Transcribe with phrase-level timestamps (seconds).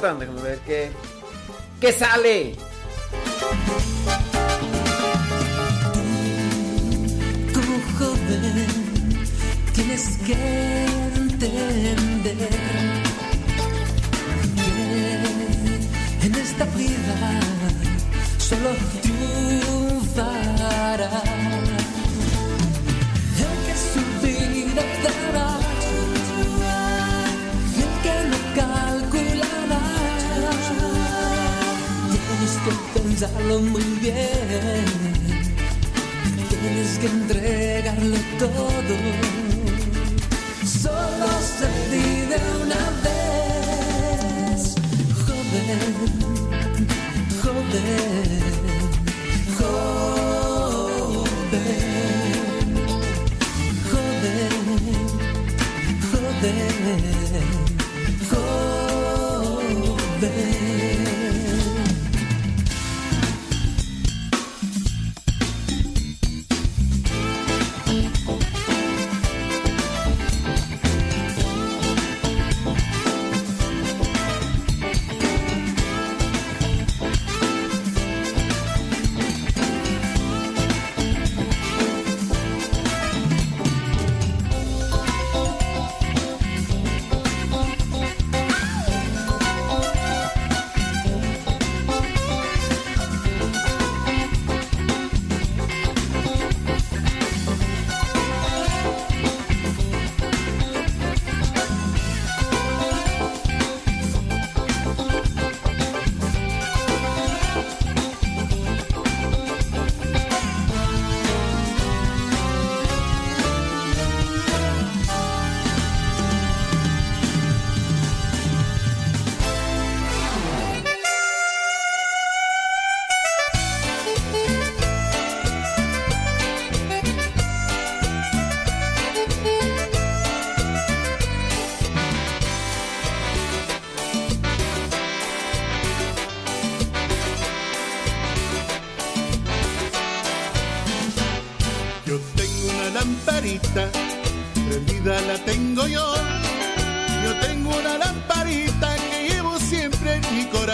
[0.00, 0.18] cantan.
[0.18, 0.90] Déjame ver qué.
[1.80, 2.56] ¿Qué sale?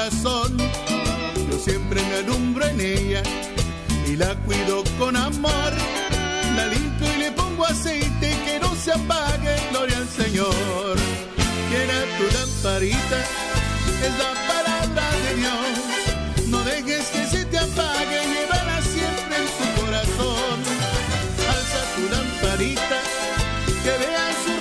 [0.03, 3.23] Yo siempre me alumbro en ella
[4.05, 5.73] y la cuido con amor.
[6.57, 10.97] La limpio y le pongo aceite que no se apague, gloria al Señor.
[11.69, 13.19] Quiera tu lamparita,
[14.03, 16.49] es la palabra de Dios.
[16.49, 20.59] No dejes que se te apague, llévala siempre en tu corazón.
[21.49, 22.99] Alza tu lamparita,
[23.85, 24.52] que veas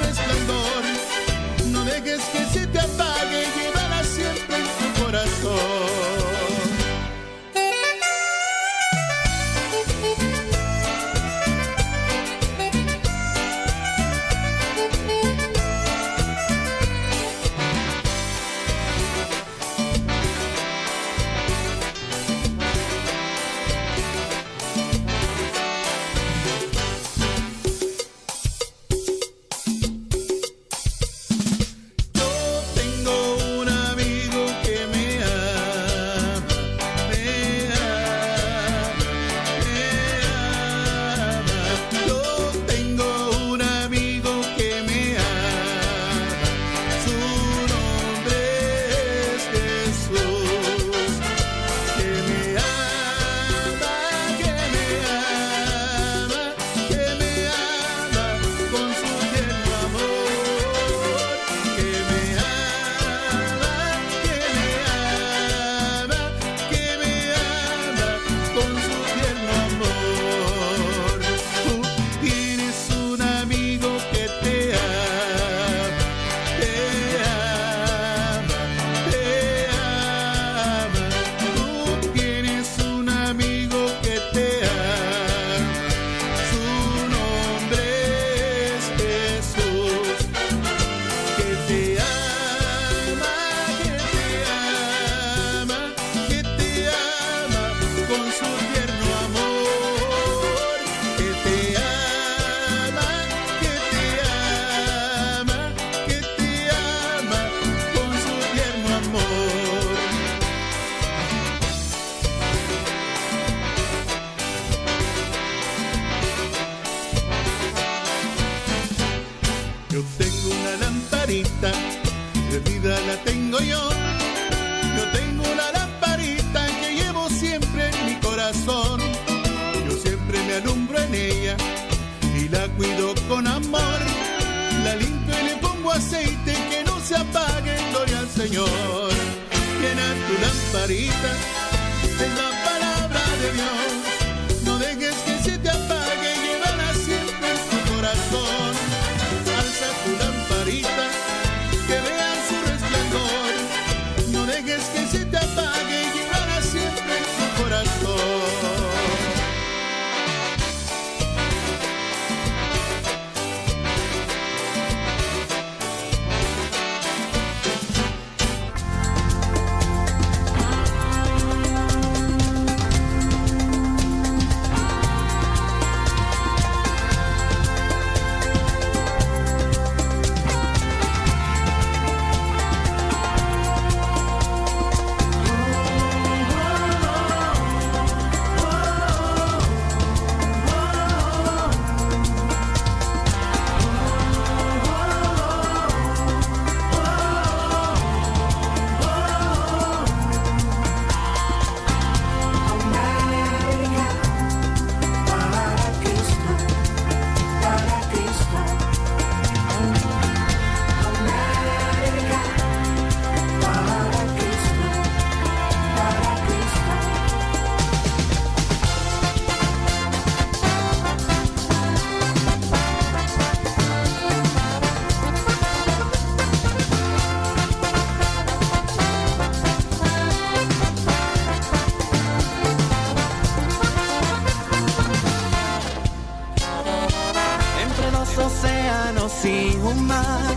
[239.43, 240.55] un mar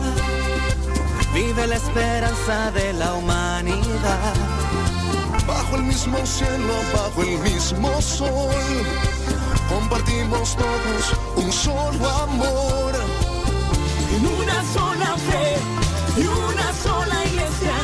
[1.32, 4.34] vive la esperanza de la humanidad.
[5.46, 8.54] Bajo el mismo cielo, bajo el mismo sol,
[9.70, 12.92] compartimos todos un solo amor.
[14.16, 17.76] En una sola fe y una sola iglesia,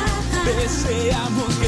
[0.44, 1.59] deseamos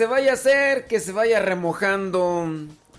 [0.00, 2.48] se vaya a hacer, que se vaya remojando.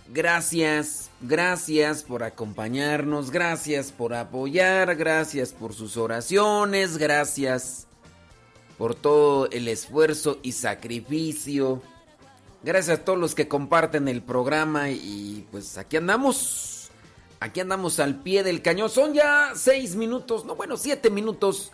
[0.10, 7.88] Gracias, gracias por acompañarnos, gracias por apoyar, gracias por sus oraciones, gracias
[8.77, 11.81] por todo el esfuerzo y sacrificio.
[12.62, 16.91] Gracias a todos los que comparten el programa y pues aquí andamos.
[17.39, 18.91] Aquí andamos al pie del cañón.
[18.91, 21.72] Son ya seis minutos, no bueno, siete minutos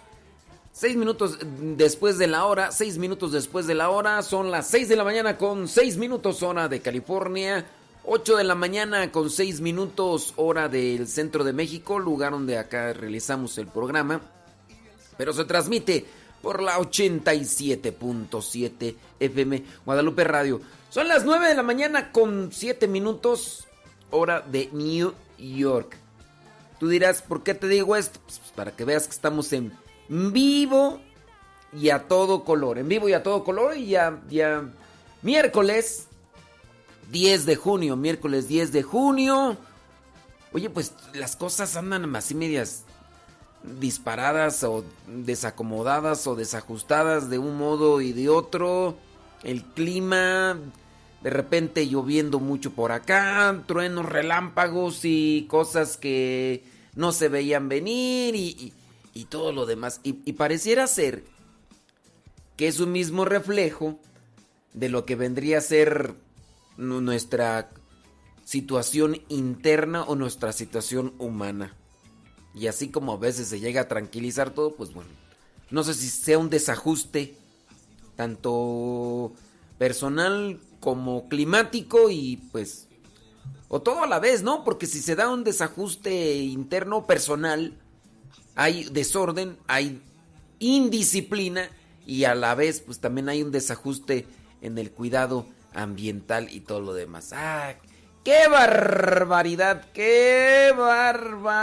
[0.80, 1.40] Seis minutos
[1.76, 5.04] después de la hora, seis minutos después de la hora, son las seis de la
[5.04, 7.66] mañana con seis minutos hora de California,
[8.04, 12.94] ocho de la mañana con seis minutos hora del centro de México, lugar donde acá
[12.94, 14.22] realizamos el programa,
[15.18, 16.06] pero se transmite
[16.44, 20.62] por la 87.7 FM Guadalupe Radio.
[20.92, 23.68] Son las nueve de la mañana con siete minutos
[24.12, 25.98] hora de New York.
[26.80, 28.20] Tú dirás, ¿por qué te digo esto?
[28.24, 29.74] Pues para que veas que estamos en
[30.10, 31.00] vivo
[31.74, 32.78] y a todo color.
[32.78, 34.64] En vivo y a todo color y ya, ya
[35.22, 36.08] miércoles
[37.12, 39.58] 10 de junio, miércoles 10 de junio.
[40.54, 42.84] Oye, pues las cosas andan así medias
[43.80, 48.98] disparadas o desacomodadas o desajustadas de un modo y de otro.
[49.44, 50.58] El clima,
[51.22, 56.64] de repente lloviendo mucho por acá, truenos, relámpagos y cosas que
[56.96, 58.74] no se veían venir y, y-
[59.18, 60.00] y todo lo demás.
[60.04, 61.24] Y, pareciera ser
[62.56, 64.00] que es un mismo reflejo
[64.74, 66.14] de lo que vendría a ser
[66.78, 67.72] nu- nuestra
[68.46, 71.76] situación interna o nuestra situación humana.
[72.54, 75.10] Y así como a veces se llega a tranquilizar todo, pues bueno,
[75.72, 77.36] no sé si sea un desajuste
[78.16, 79.34] tanto
[79.80, 82.88] personal como climático y pues
[83.68, 84.64] o todo a la vez, ¿no?
[84.64, 87.78] Porque si se da un desajuste interno personal,
[88.58, 90.02] hay desorden, hay
[90.58, 91.70] indisciplina
[92.08, 94.26] y a la vez pues también hay un desajuste
[94.62, 95.46] en el cuidado
[95.76, 97.34] ambiental y todo lo demás.
[97.34, 97.76] ¡Ah!
[98.24, 99.86] ¡Qué barbaridad!
[99.94, 101.58] ¡Qué barbaridad!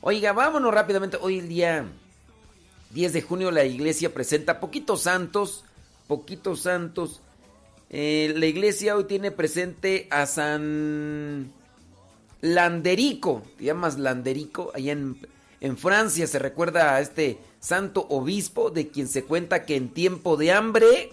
[0.00, 1.16] Oiga, vámonos rápidamente.
[1.20, 1.86] Hoy el día
[2.90, 5.64] 10 de junio la iglesia presenta poquitos santos,
[6.08, 7.20] poquitos santos.
[7.88, 11.52] Eh, la iglesia hoy tiene presente a San
[12.40, 15.18] Landerico, te llamas Landerico, allá en,
[15.60, 20.36] en Francia se recuerda a este santo obispo de quien se cuenta que en tiempo
[20.36, 21.12] de hambre,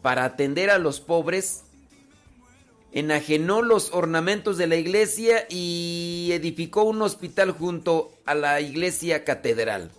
[0.00, 1.64] para atender a los pobres,
[2.92, 9.90] enajenó los ornamentos de la iglesia y edificó un hospital junto a la iglesia catedral.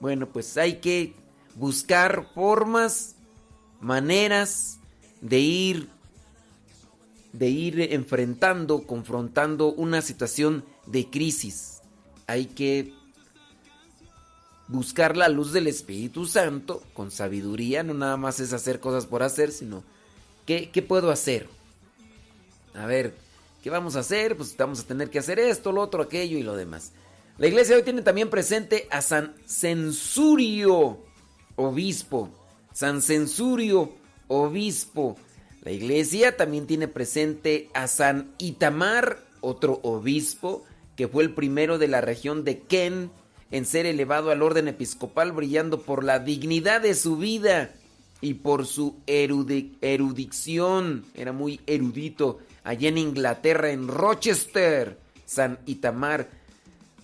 [0.00, 1.14] Bueno, pues hay que
[1.54, 3.14] buscar formas,
[3.80, 4.78] maneras
[5.20, 5.88] de ir
[7.38, 11.82] de ir enfrentando, confrontando una situación de crisis.
[12.26, 12.92] Hay que
[14.68, 19.22] buscar la luz del Espíritu Santo con sabiduría, no nada más es hacer cosas por
[19.22, 19.84] hacer, sino
[20.46, 21.48] ¿qué, puedo hacer?
[22.74, 23.14] A ver,
[23.62, 24.36] ¿qué vamos a hacer?
[24.36, 26.92] Pues vamos a tener que hacer esto, lo otro, aquello y lo demás.
[27.38, 30.98] La iglesia hoy tiene también presente a San Censurio,
[31.56, 32.30] obispo.
[32.72, 33.92] San Censurio,
[34.26, 35.16] obispo.
[35.66, 40.62] La iglesia también tiene presente a San Itamar, otro obispo,
[40.94, 43.10] que fue el primero de la región de Ken
[43.50, 47.74] en ser elevado al orden episcopal, brillando por la dignidad de su vida
[48.20, 51.04] y por su erudi- erudición.
[51.16, 52.38] Era muy erudito.
[52.62, 56.30] Allá en Inglaterra, en Rochester, San Itamar.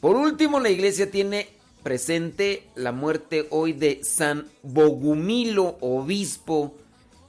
[0.00, 1.49] Por último, la iglesia tiene
[1.83, 6.76] presente la muerte hoy de San Bogumilo, obispo,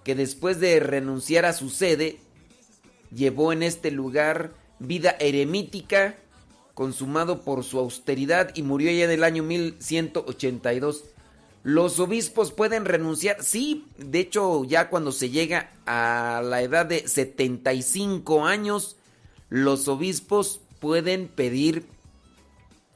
[0.04, 2.18] que después de renunciar a su sede,
[3.14, 6.16] llevó en este lugar vida eremítica,
[6.74, 11.06] consumado por su austeridad y murió ya en el año 1182.
[11.64, 17.08] Los obispos pueden renunciar, sí, de hecho ya cuando se llega a la edad de
[17.08, 18.98] 75 años,
[19.50, 21.86] los obispos pueden pedir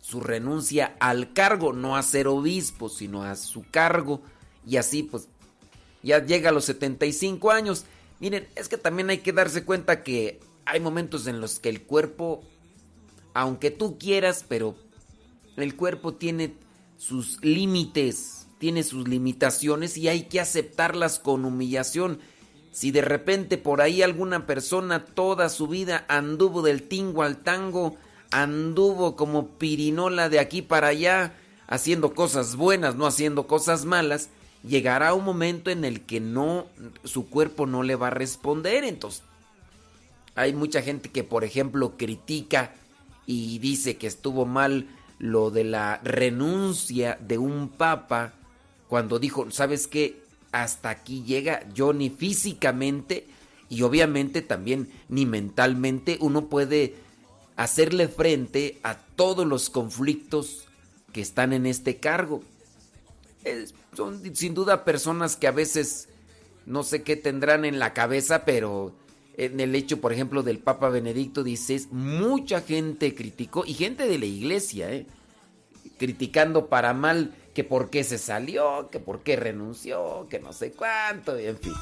[0.01, 4.21] su renuncia al cargo, no a ser obispo, sino a su cargo.
[4.65, 5.29] Y así pues
[6.03, 7.85] ya llega a los 75 años.
[8.19, 11.83] Miren, es que también hay que darse cuenta que hay momentos en los que el
[11.83, 12.43] cuerpo,
[13.33, 14.75] aunque tú quieras, pero
[15.55, 16.55] el cuerpo tiene
[16.97, 22.19] sus límites, tiene sus limitaciones y hay que aceptarlas con humillación.
[22.71, 27.95] Si de repente por ahí alguna persona toda su vida anduvo del tingo al tango,
[28.31, 31.35] anduvo como pirinola de aquí para allá,
[31.67, 34.29] haciendo cosas buenas, no haciendo cosas malas,
[34.67, 36.67] llegará un momento en el que no
[37.03, 39.23] su cuerpo no le va a responder, entonces
[40.35, 42.73] hay mucha gente que por ejemplo critica
[43.25, 44.87] y dice que estuvo mal
[45.19, 48.33] lo de la renuncia de un papa
[48.87, 50.21] cuando dijo, ¿sabes qué?
[50.51, 53.27] Hasta aquí llega yo ni físicamente
[53.69, 56.95] y obviamente también ni mentalmente uno puede
[57.55, 60.67] hacerle frente a todos los conflictos
[61.11, 62.43] que están en este cargo.
[63.51, 66.09] Es- son sin duda personas que a veces
[66.65, 68.93] no sé qué tendrán en la cabeza, pero
[69.37, 74.17] en el hecho, por ejemplo, del Papa Benedicto XVI, mucha gente criticó, y gente de
[74.17, 75.05] la iglesia, ¿eh?
[75.97, 80.71] criticando para mal que por qué se salió, que por qué renunció, que no sé
[80.71, 81.73] cuánto, y en fin.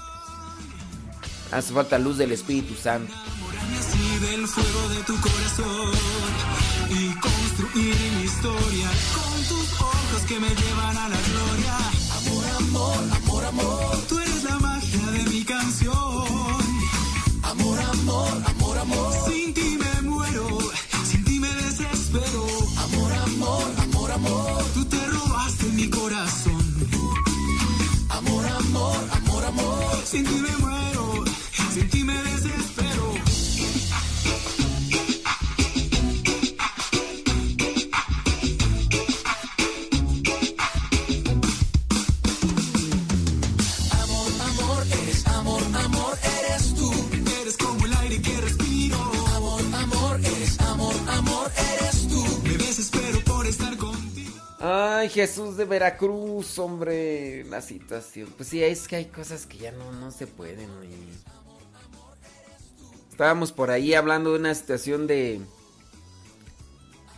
[1.51, 3.13] Hace falta luz del Espíritu Santo.
[4.19, 5.91] Del fuego de tu corazón
[6.89, 11.77] y construir mi historia con tus ojos que me llevan a la gloria.
[12.17, 13.97] Amor, amor, amor, amor.
[14.07, 15.93] Tú eres la magia de mi canción.
[17.43, 19.13] Amor, amor, amor, amor.
[19.27, 20.47] Sin ti me muero,
[21.03, 22.47] sin ti me desespero.
[22.85, 24.63] Amor, amor, amor, amor.
[24.73, 26.63] Tú te robaste mi corazón.
[28.09, 30.01] Amor, amor, amor, amor.
[30.05, 31.23] Sin ti me muero,
[31.73, 32.44] sin ti me desespero.
[55.09, 58.29] Jesús de Veracruz, hombre, la situación.
[58.35, 60.69] Pues sí, es que hay cosas que ya no, no se pueden.
[60.79, 60.95] oye.
[63.11, 65.41] Estábamos por ahí hablando de una situación de...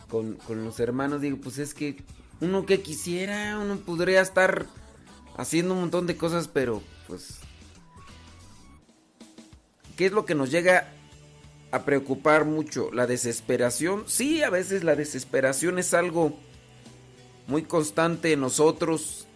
[0.08, 2.02] Con, con los hermanos, digo, pues es que
[2.40, 4.66] uno que quisiera, uno podría estar
[5.36, 7.40] haciendo un montón de cosas, pero pues...
[9.96, 10.92] ¿Qué es lo que nos llega
[11.72, 12.90] a preocupar mucho?
[12.92, 14.04] ¿La desesperación?
[14.06, 16.38] Sí, a veces la desesperación es algo
[17.48, 19.26] muy constante en nosotros.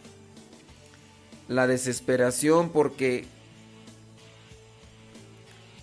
[1.49, 3.25] La desesperación porque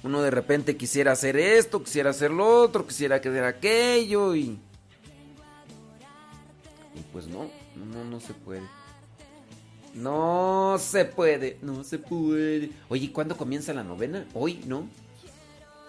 [0.03, 4.57] uno de repente quisiera hacer esto, quisiera hacer lo otro, quisiera hacer aquello y...
[6.95, 8.63] Y pues no, no, no se puede.
[9.93, 12.71] No se puede, no se puede.
[12.87, 14.25] Oye, ¿cuándo comienza la novena?
[14.33, 14.87] Hoy, ¿no?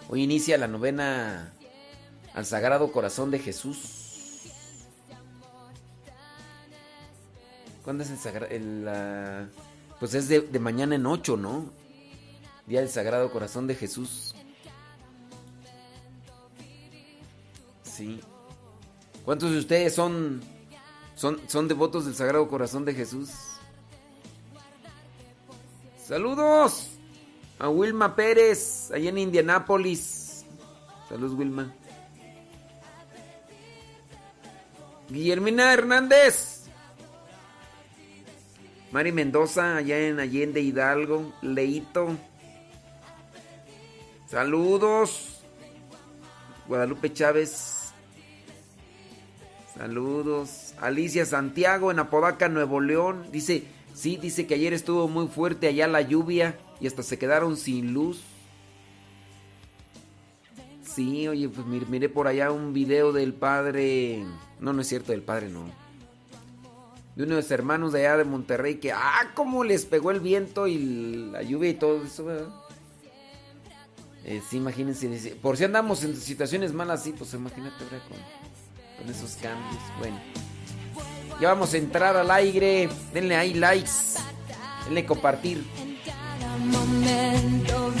[0.09, 1.53] Hoy inicia la novena
[2.33, 4.00] al Sagrado Corazón de Jesús.
[7.83, 9.49] ¿Cuándo es el Sagrado?
[9.99, 11.71] Pues es de, mañana en 8, ¿no?
[12.67, 14.35] Día del Sagrado Corazón de Jesús.
[17.83, 18.19] Sí.
[19.25, 20.41] ¿Cuántos de ustedes son,
[21.15, 23.29] son, son devotos del Sagrado Corazón de Jesús?
[26.03, 26.89] Saludos
[27.59, 30.45] a Wilma Pérez, allá en Indianápolis.
[31.07, 31.73] Saludos, Wilma.
[35.09, 36.60] Guillermina Hernández.
[38.91, 41.33] Mari Mendoza, allá en Allende Hidalgo.
[41.41, 42.17] Leito.
[44.29, 45.39] Saludos.
[46.67, 47.93] Guadalupe Chávez.
[49.77, 50.73] Saludos.
[50.79, 53.25] Alicia Santiago en Apodaca, Nuevo León.
[53.31, 57.55] Dice, sí, dice que ayer estuvo muy fuerte allá la lluvia y hasta se quedaron
[57.57, 58.21] sin luz.
[60.83, 64.25] Sí, oye, pues mir- miré por allá un video del padre.
[64.59, 65.71] No, no es cierto, del padre no.
[67.15, 70.19] De uno de los hermanos de allá de Monterrey que, ah, cómo les pegó el
[70.21, 72.47] viento y la lluvia y todo eso, ¿verdad?
[74.23, 75.35] Eh, sí, imagínense.
[75.41, 78.17] Por si andamos en situaciones malas, sí, pues imagínate ahora con,
[78.97, 79.81] con esos cambios.
[79.99, 80.19] Bueno,
[81.39, 82.87] ya vamos a entrar al aire.
[83.13, 83.91] Denle ahí likes.
[84.85, 85.65] Denle compartir.
[86.05, 88.00] cada momento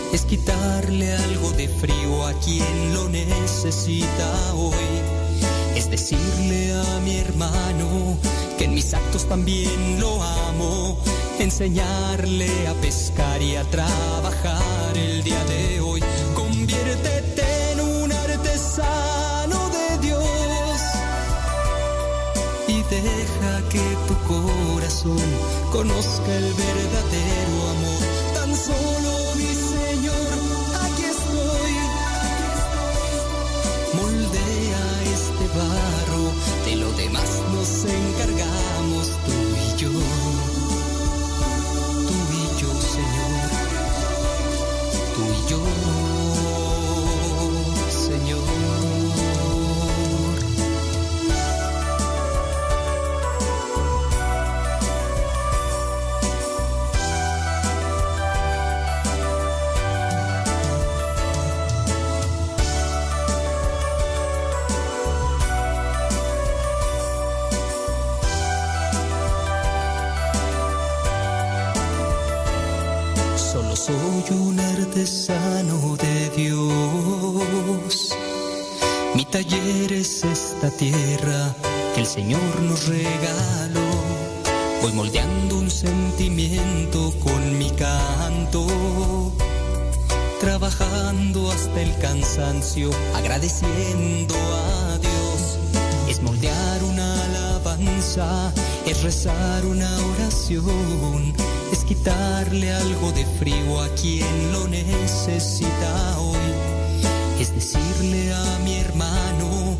[0.13, 4.73] es quitarle algo de frío a quien lo necesita hoy.
[5.75, 8.17] Es decirle a mi hermano
[8.57, 10.97] que en mis actos también lo amo,
[11.39, 16.01] enseñarle a pescar y a trabajar el día de hoy.
[16.35, 20.81] Conviértete en un artesano de Dios
[22.67, 25.29] y deja que tu corazón
[25.71, 28.01] conozca el verdadero amor.
[28.33, 29.00] Tan solo
[37.23, 38.70] de lo
[80.81, 81.53] tierra
[81.93, 83.91] que el Señor nos regaló.
[84.81, 88.65] Voy moldeando un sentimiento con mi canto.
[90.39, 95.59] Trabajando hasta el cansancio, agradeciendo a Dios.
[96.09, 98.51] Es moldear una alabanza,
[98.87, 101.35] es rezar una oración,
[101.71, 106.49] es quitarle algo de frío a quien lo necesita hoy.
[107.39, 109.70] Es decirle a mi hermano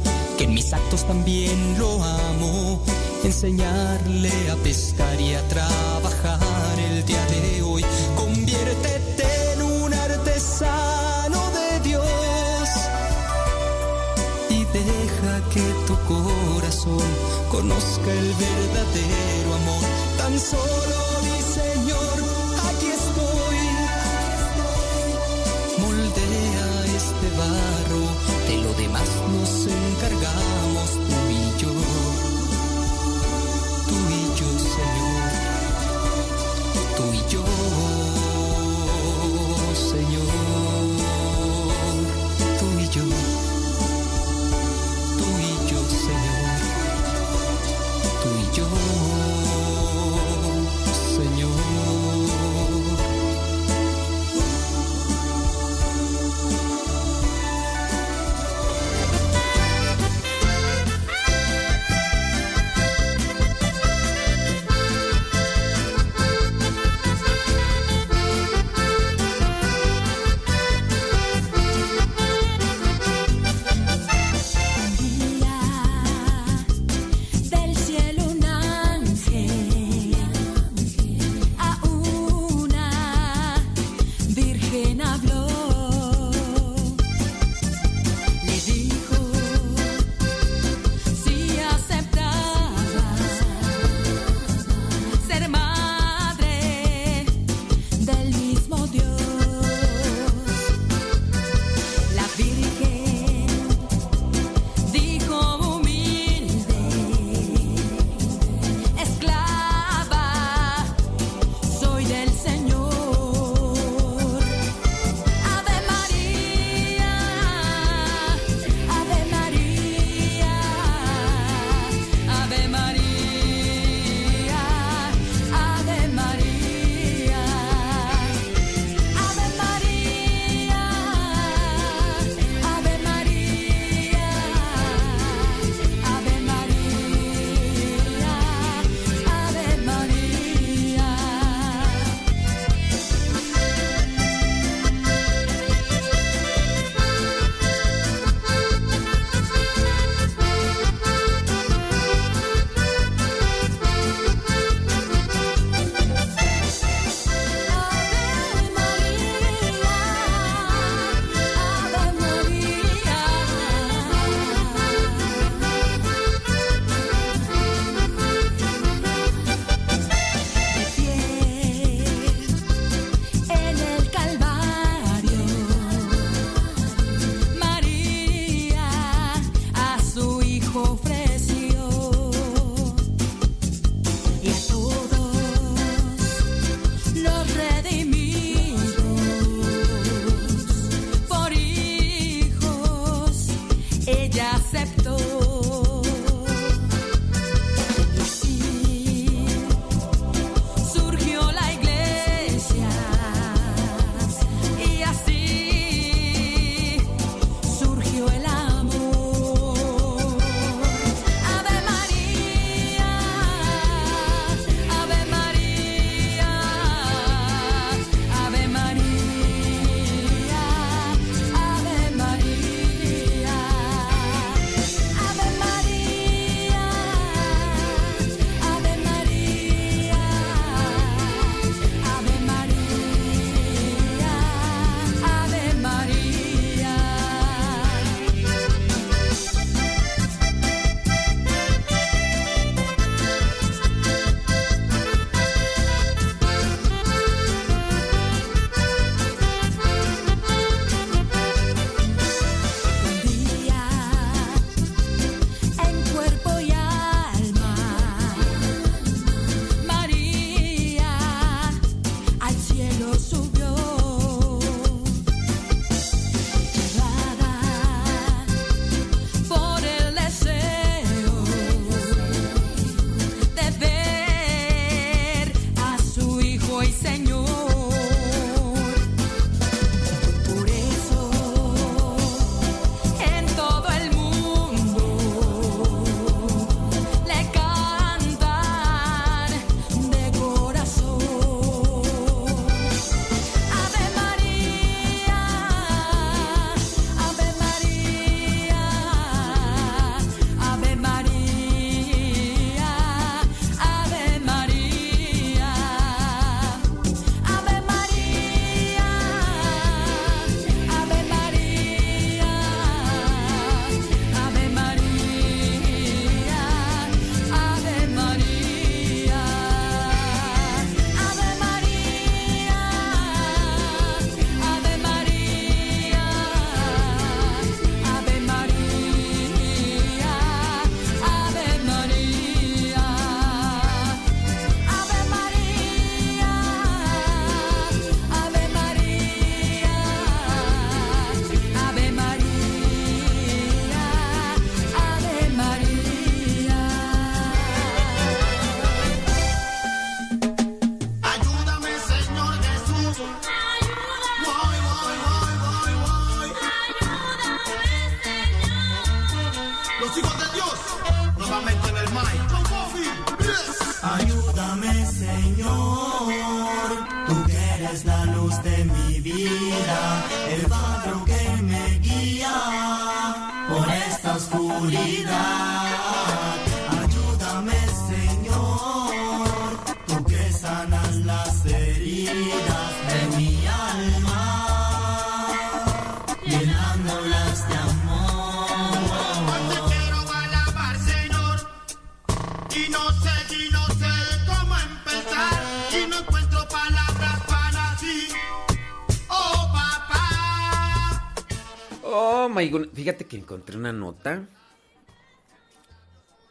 [0.41, 2.81] que en mis actos también lo amo,
[3.23, 7.85] enseñarle a pescar y a trabajar el día de hoy.
[8.15, 12.69] Conviértete en un artesano de Dios
[14.49, 17.09] y deja que tu corazón
[17.51, 19.83] conozca el verdadero amor.
[20.17, 22.15] Tan solo mi Señor,
[22.69, 23.59] aquí estoy.
[25.81, 26.67] Moldea
[26.99, 28.03] este barro,
[28.47, 29.80] de lo demás nos encargamos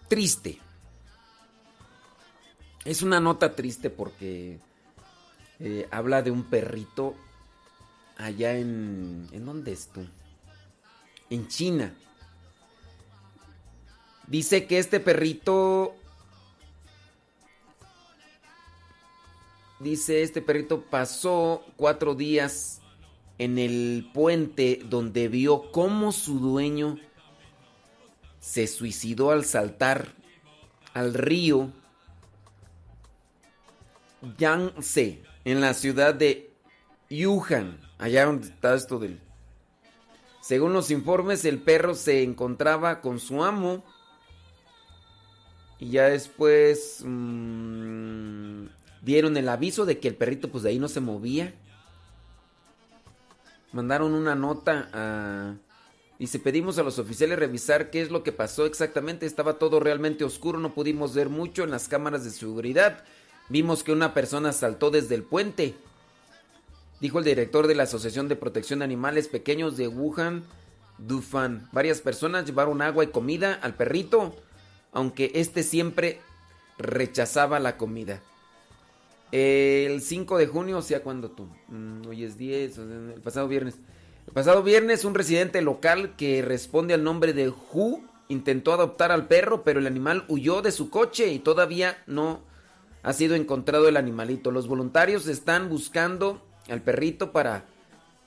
[0.09, 0.59] triste.
[2.85, 4.59] Es una nota triste porque
[5.59, 7.14] eh, habla de un perrito
[8.16, 9.28] allá en.
[9.33, 10.06] ¿En dónde es tú?
[11.30, 11.94] En China.
[14.26, 15.94] Dice que este perrito.
[19.78, 22.83] Dice, este perrito pasó cuatro días
[23.38, 26.98] en el puente donde vio cómo su dueño
[28.40, 30.09] se suicidó al saltar
[30.94, 31.70] al río
[34.38, 36.53] Yangtze en la ciudad de
[37.09, 39.20] Yuhan, allá donde está esto del...
[40.40, 43.85] Según los informes, el perro se encontraba con su amo
[45.79, 48.66] y ya después mm,
[49.03, 51.55] dieron el aviso de que el perrito pues de ahí no se movía.
[53.72, 55.55] Mandaron una nota a...
[56.20, 59.24] Dice, pedimos a los oficiales revisar qué es lo que pasó exactamente.
[59.24, 63.04] Estaba todo realmente oscuro, no pudimos ver mucho en las cámaras de seguridad.
[63.48, 65.76] Vimos que una persona saltó desde el puente.
[67.00, 70.44] Dijo el director de la Asociación de Protección de Animales Pequeños de Wuhan,
[70.98, 71.70] Dufan.
[71.72, 74.37] Varias personas llevaron agua y comida al perrito,
[74.92, 76.20] aunque este siempre
[76.76, 78.20] rechazaba la comida.
[79.33, 81.48] El 5 de junio, o sea, cuando tú?
[81.68, 83.76] Mm, hoy es 10, o sea, el pasado viernes.
[84.26, 89.26] El pasado viernes, un residente local que responde al nombre de Hu intentó adoptar al
[89.26, 92.40] perro, pero el animal huyó de su coche y todavía no
[93.02, 94.50] ha sido encontrado el animalito.
[94.52, 97.64] Los voluntarios están buscando al perrito para,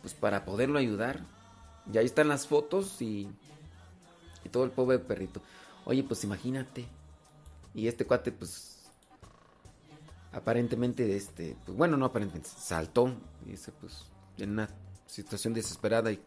[0.02, 1.22] pues, para poderlo ayudar.
[1.92, 3.30] Y ahí están las fotos y,
[4.44, 5.42] y todo el pobre perrito.
[5.86, 6.86] Oye, pues imagínate.
[7.74, 8.80] Y este cuate, pues,
[10.32, 13.14] aparentemente, este, pues, bueno, no aparentemente, saltó.
[13.46, 14.06] Y dice, pues,
[14.38, 14.68] en
[15.14, 16.20] situación desesperada y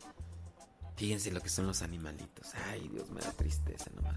[0.97, 2.53] fíjense lo que son los animalitos.
[2.71, 4.17] Ay, Dios, me da tristeza nomás.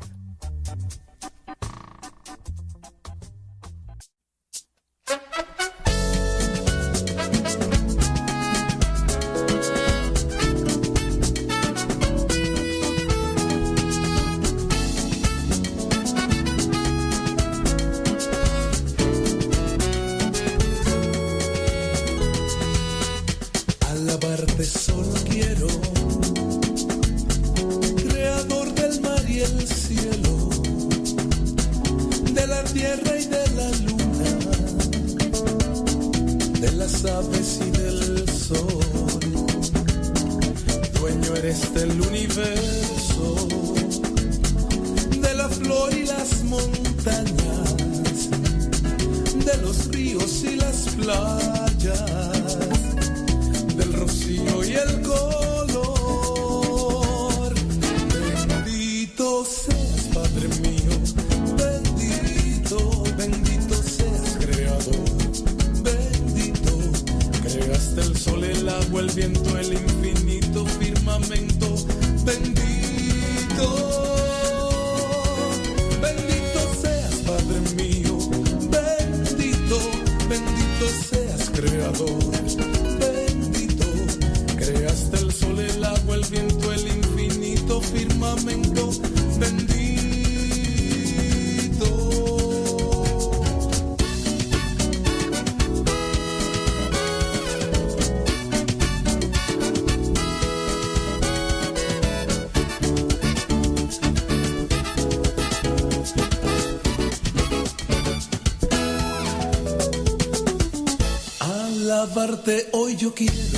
[112.99, 113.48] Yo quiero,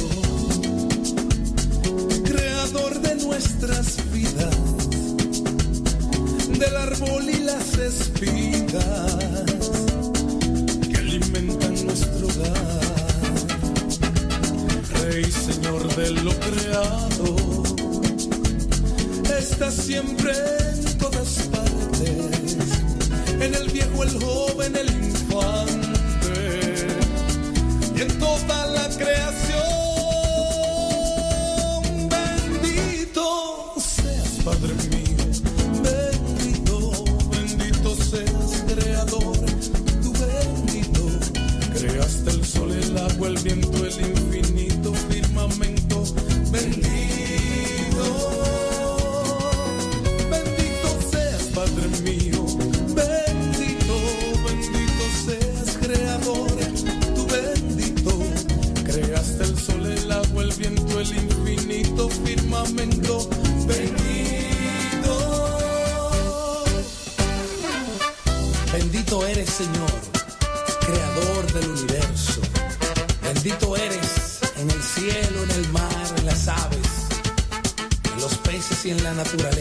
[79.12, 79.61] la naturaleza.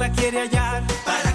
[0.00, 1.29] la quiere hallar.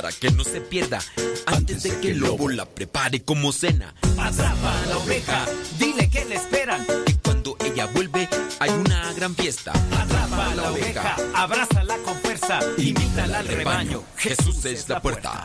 [0.00, 1.00] para que no se pierda.
[1.46, 3.96] Antes de que el lobo la prepare como cena.
[4.16, 5.44] Atrapa a la oveja,
[5.76, 6.86] dile que le esperan.
[7.08, 8.28] Y cuando ella vuelve,
[8.60, 9.72] hay una gran fiesta.
[9.72, 14.04] Atrapa a la oveja, abrázala con fuerza, invítala al rebaño.
[14.16, 15.44] Jesús es la puerta.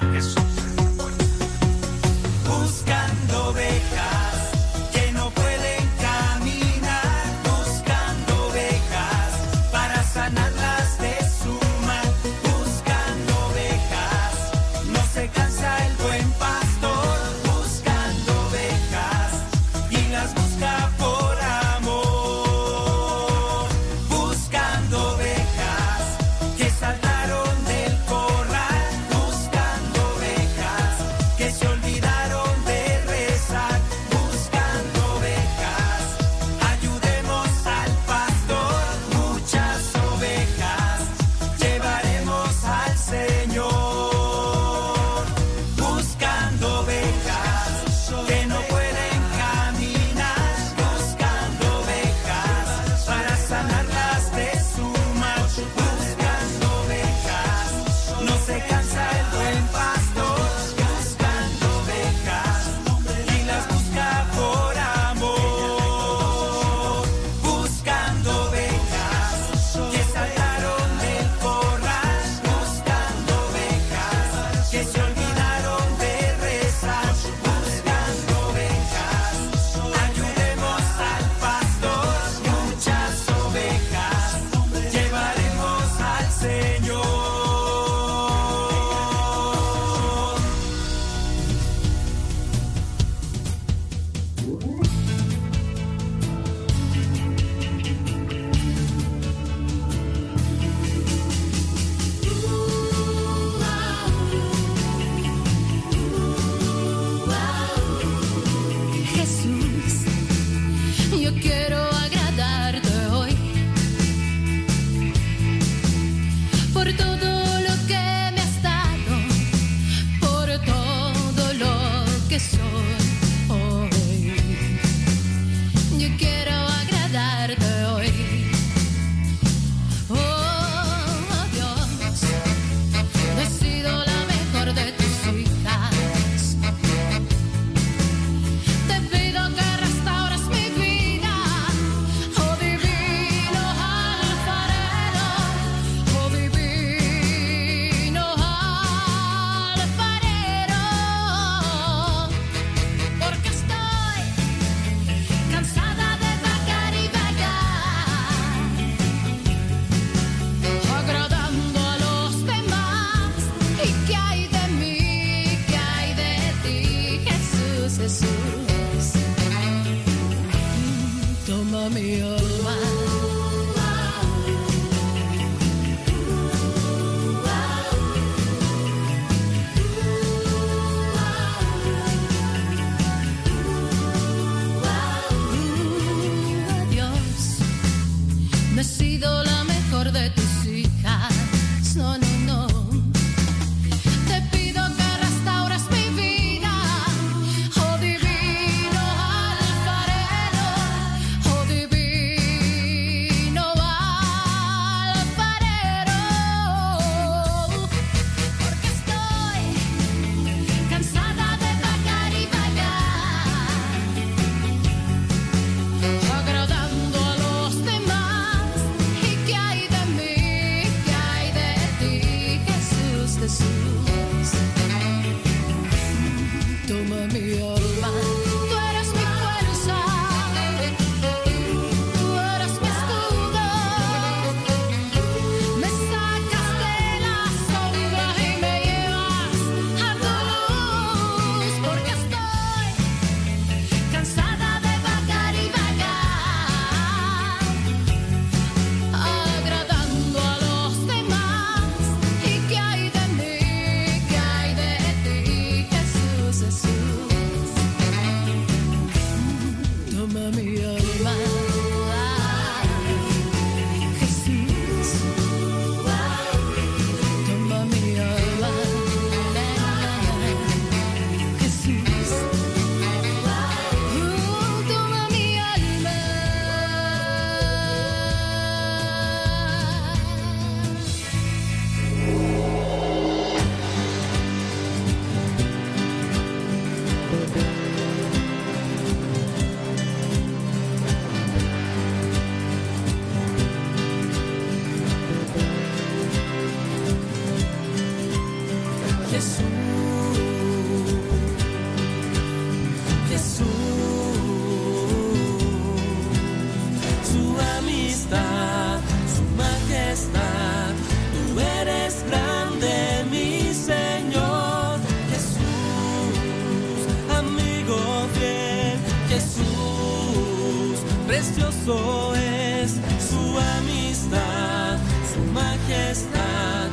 [321.84, 322.91] hermoso es
[323.29, 324.97] su amistad,
[325.34, 326.89] su majestad.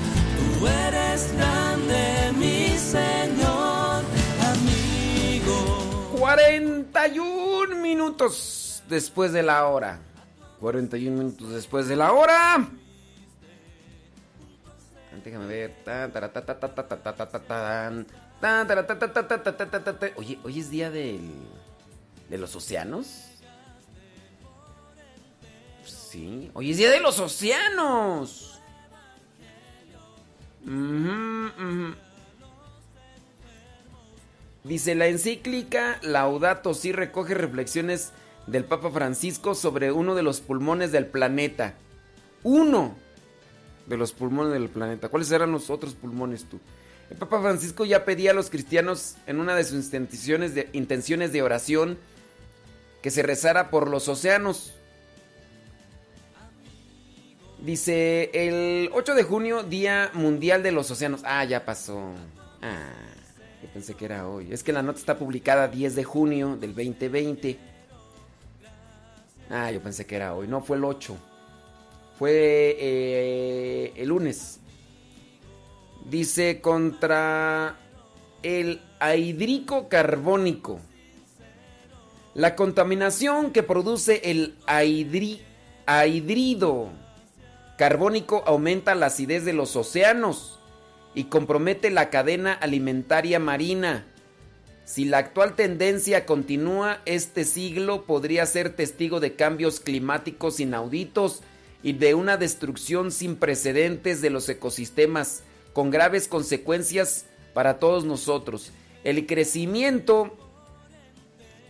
[0.58, 4.04] Tú eres grande, mi Señor,
[4.52, 6.10] amigo.
[6.18, 9.98] 41 minutos después de la hora.
[10.60, 12.68] 41 minutos después de la hora.
[15.24, 15.74] Déjame ver.
[20.16, 21.30] Oye, hoy es día del,
[22.28, 23.29] de los océanos.
[26.10, 28.60] Sí, hoy es día de los océanos.
[34.64, 38.10] Dice la encíclica Laudato Si recoge reflexiones
[38.48, 41.74] del Papa Francisco sobre uno de los pulmones del planeta.
[42.42, 42.96] Uno
[43.86, 45.10] de los pulmones del planeta.
[45.10, 46.58] ¿Cuáles eran los otros pulmones tú?
[47.08, 49.94] El Papa Francisco ya pedía a los cristianos en una de sus
[50.72, 51.98] intenciones de oración
[53.00, 54.74] que se rezara por los océanos.
[57.62, 61.20] Dice el 8 de junio, Día Mundial de los Océanos.
[61.24, 62.00] Ah, ya pasó.
[62.62, 62.88] Ah,
[63.62, 64.48] yo pensé que era hoy.
[64.50, 67.58] Es que la nota está publicada 10 de junio del 2020.
[69.50, 70.48] Ah, yo pensé que era hoy.
[70.48, 71.16] No, fue el 8.
[72.18, 74.60] Fue eh, el lunes.
[76.08, 77.76] Dice contra
[78.42, 80.80] el ahidrico carbónico.
[82.32, 85.40] La contaminación que produce el ahidri-
[85.84, 86.88] ahidrido
[87.80, 90.58] carbónico aumenta la acidez de los océanos
[91.14, 94.04] y compromete la cadena alimentaria marina.
[94.84, 101.40] Si la actual tendencia continúa, este siglo podría ser testigo de cambios climáticos inauditos
[101.82, 107.24] y de una destrucción sin precedentes de los ecosistemas, con graves consecuencias
[107.54, 108.72] para todos nosotros.
[109.04, 110.36] El crecimiento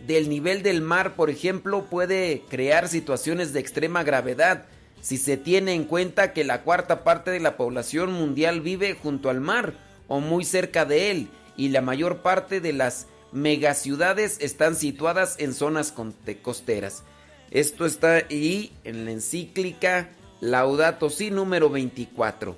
[0.05, 4.65] del nivel del mar, por ejemplo, puede crear situaciones de extrema gravedad
[5.01, 9.29] si se tiene en cuenta que la cuarta parte de la población mundial vive junto
[9.29, 9.73] al mar
[10.07, 15.53] o muy cerca de él y la mayor parte de las megaciudades están situadas en
[15.53, 15.93] zonas
[16.41, 17.03] costeras.
[17.49, 22.55] Esto está ahí en la encíclica Laudato Si número 24.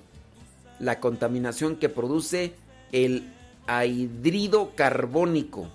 [0.79, 2.53] La contaminación que produce
[2.91, 3.31] el
[3.67, 5.67] ahidrido carbónico.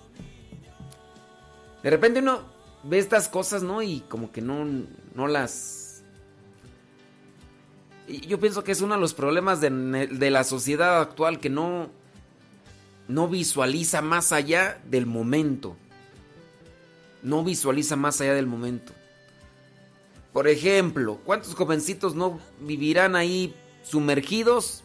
[1.83, 2.41] De repente uno
[2.83, 3.81] ve estas cosas, ¿no?
[3.81, 4.65] Y como que no,
[5.15, 5.78] no las...
[8.09, 11.89] Yo pienso que es uno de los problemas de, de la sociedad actual que no,
[13.07, 15.75] no visualiza más allá del momento.
[17.21, 18.93] No visualiza más allá del momento.
[20.33, 23.53] Por ejemplo, ¿cuántos jovencitos no vivirán ahí
[23.83, 24.83] sumergidos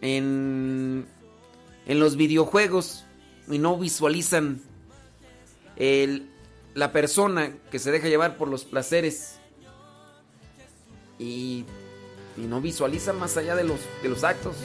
[0.00, 1.06] en,
[1.86, 3.04] en los videojuegos
[3.48, 4.60] y no visualizan
[5.76, 6.28] el-
[6.74, 9.38] la persona que se deja llevar por los placeres
[11.18, 11.64] y,
[12.36, 14.56] y no visualiza más allá de los, de los actos?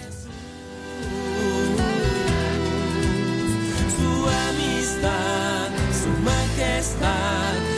[3.97, 5.69] su amistad,
[6.03, 7.70] su majestad.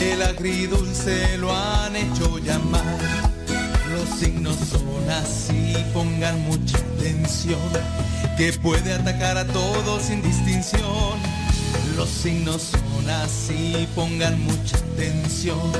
[0.00, 2.82] El agridulce lo han hecho llamar.
[3.92, 7.60] Los signos son así, pongan mucha atención,
[8.38, 11.18] que puede atacar a todos sin distinción.
[11.94, 15.72] Los signos son así, pongan mucha atención,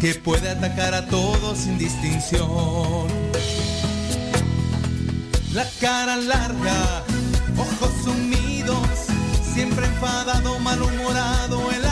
[0.00, 3.06] que puede atacar a todos sin distinción.
[5.52, 7.04] La cara larga,
[7.58, 8.88] ojos sumidos,
[9.52, 11.84] siempre enfadado, malhumorado, él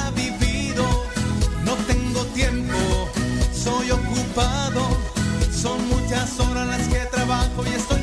[3.65, 4.87] soy ocupado,
[5.51, 7.94] son muchas horas las que trabajo y estoy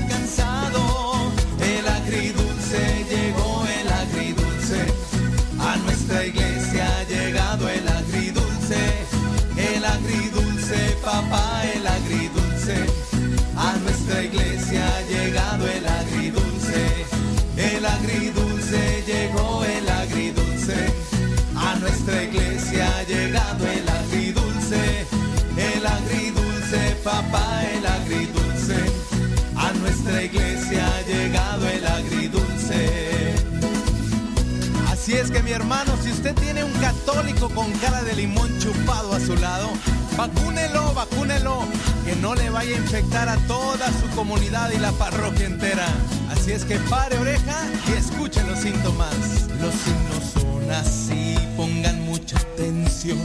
[35.12, 39.12] Así es que mi hermano, si usted tiene un católico con cara de limón chupado
[39.12, 39.70] a su lado,
[40.16, 41.66] vacúnelo, vacúnelo,
[42.05, 45.86] que no le vaya a infectar a toda su comunidad y la parroquia entera.
[46.30, 47.57] Así es que pare oreja
[47.89, 49.14] y escuche los síntomas.
[49.59, 53.20] Los signos son así, pongan mucha atención,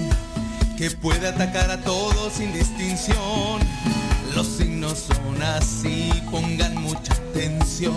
[0.77, 3.61] que puede atacar a todos sin distinción.
[4.35, 7.95] Los signos son así, pongan mucha atención,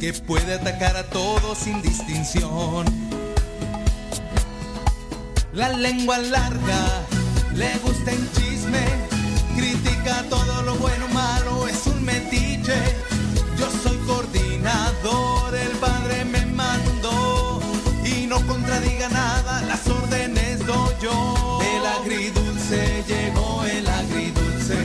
[0.00, 3.01] que puede atacar a todos sin distinción.
[5.54, 7.04] La lengua larga,
[7.54, 8.82] le gusta el chisme,
[9.54, 12.80] critica todo lo bueno malo, es un metiche.
[13.58, 17.60] Yo soy coordinador, el padre me mandó
[18.02, 21.58] y no contradiga nada, las órdenes doy yo.
[21.76, 24.78] El agridulce llegó, el agridulce,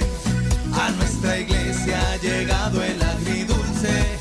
[0.73, 4.19] a nuestra iglesia ha llegado el agridulce,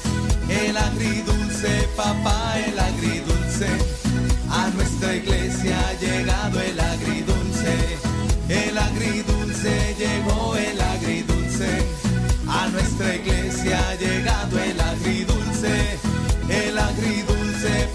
[0.48, 3.15] el agridulce, papá, el agridulce.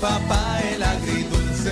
[0.02, 1.72] Papá, el agridulce.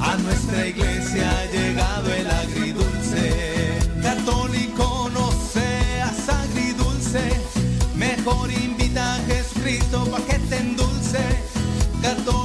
[0.00, 3.78] A nuestra iglesia ha llegado el agridulce.
[4.02, 7.22] Católico no seas agridulce,
[7.96, 11.24] mejor invita a Jesucristo pa' que te endulce.
[12.02, 12.37] Católico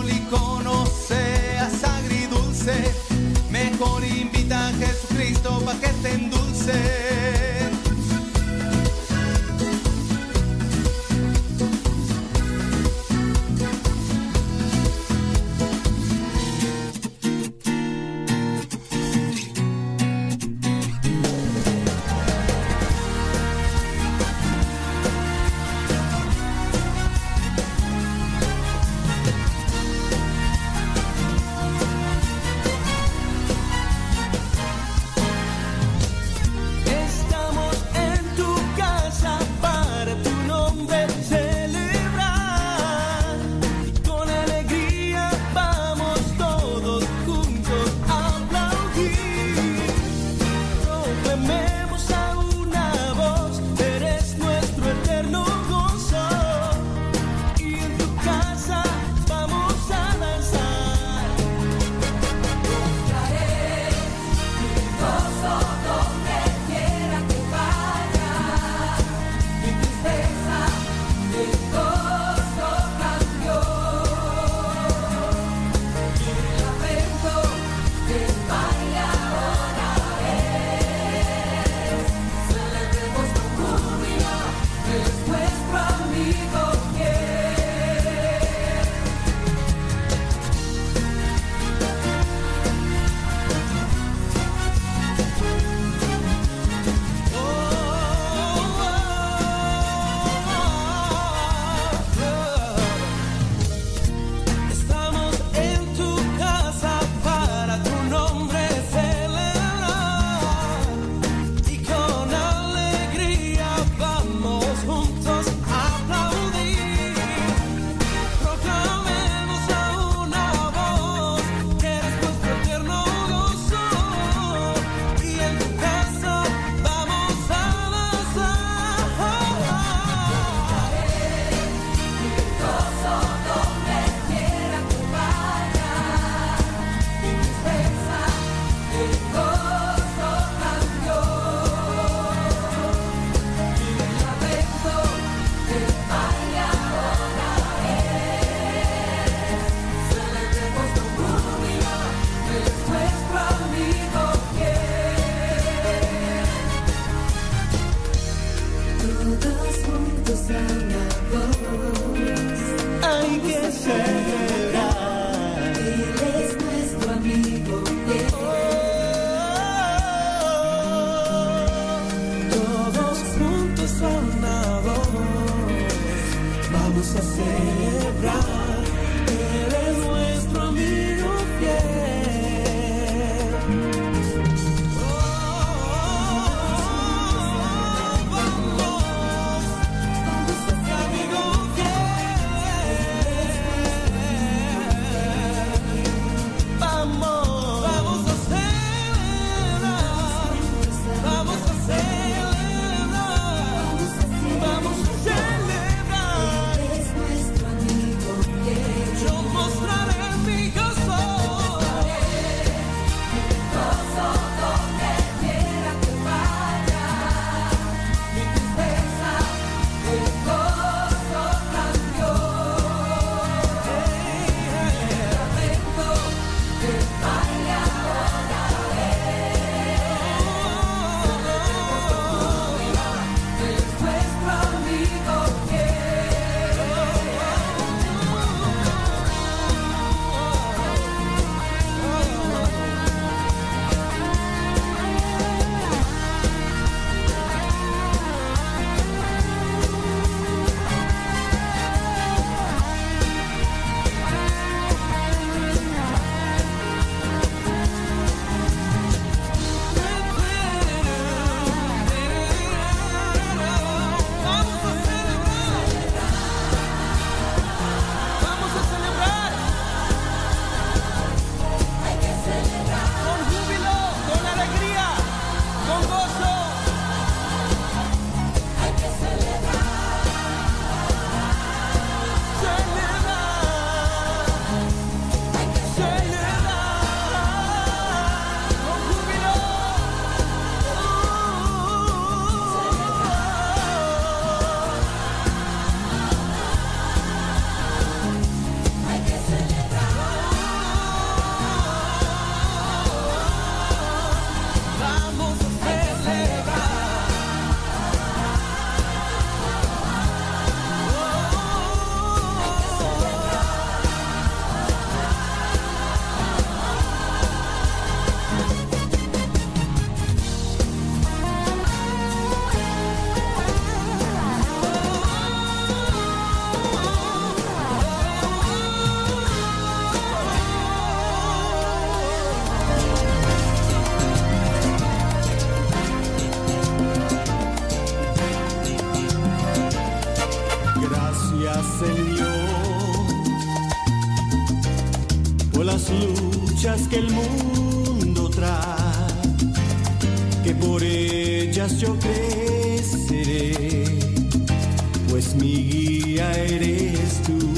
[355.55, 357.72] mi guía eres tú.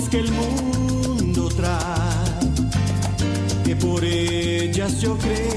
[0.00, 2.48] que el mundo trae,
[3.62, 5.51] que por ellas yo creo.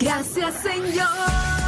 [0.00, 1.59] Gracias, Señor.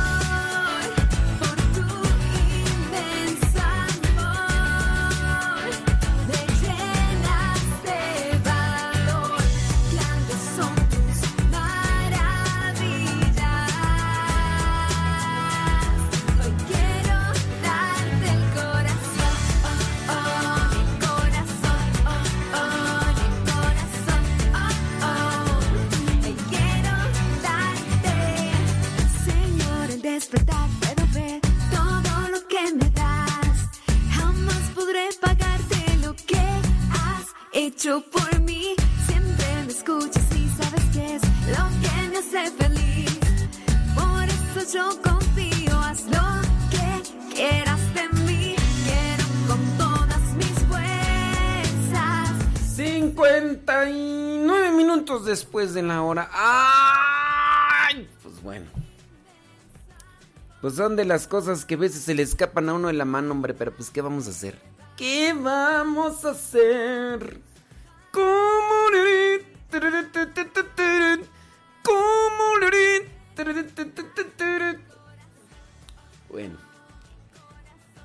[55.33, 56.29] Después de la hora.
[56.33, 58.09] ¡Ay!
[58.23, 58.67] Pues bueno.
[60.61, 63.05] Pues son de las cosas que a veces se le escapan a uno de la
[63.05, 64.59] mano, hombre, pero pues ¿qué vamos a hacer?
[64.97, 67.41] ¿Qué vamos a hacer?
[68.13, 68.29] ¿Cómo?
[71.83, 72.43] ¿Cómo?
[76.29, 76.57] Bueno.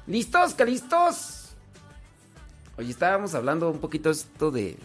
[0.08, 0.54] ¿Listos?
[0.54, 1.50] ¿Que listos?
[2.78, 4.78] Oye, estábamos hablando un poquito esto de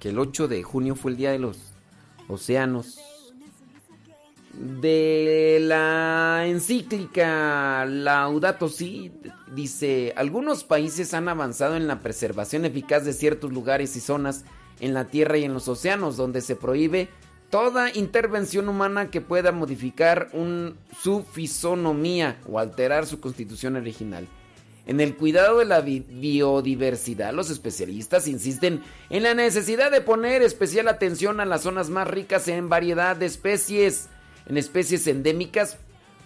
[0.00, 1.71] que el 8 de junio fue el Día de los
[2.28, 2.98] Océanos.
[4.54, 9.10] De la encíclica Laudato Si
[9.54, 14.44] dice, algunos países han avanzado en la preservación eficaz de ciertos lugares y zonas
[14.80, 17.08] en la tierra y en los océanos donde se prohíbe
[17.48, 24.26] toda intervención humana que pueda modificar un, su fisonomía o alterar su constitución original.
[24.84, 30.42] En el cuidado de la bi- biodiversidad, los especialistas insisten en la necesidad de poner
[30.42, 34.08] especial atención a las zonas más ricas en variedad de especies,
[34.46, 35.78] en especies endémicas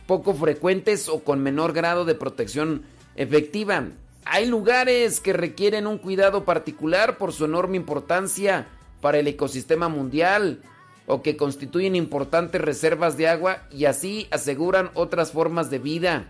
[0.07, 2.83] poco frecuentes o con menor grado de protección
[3.15, 3.89] efectiva.
[4.25, 8.69] Hay lugares que requieren un cuidado particular por su enorme importancia
[9.03, 10.63] para el ecosistema mundial
[11.07, 16.27] o que constituyen importantes reservas de agua y así aseguran otras formas de vida.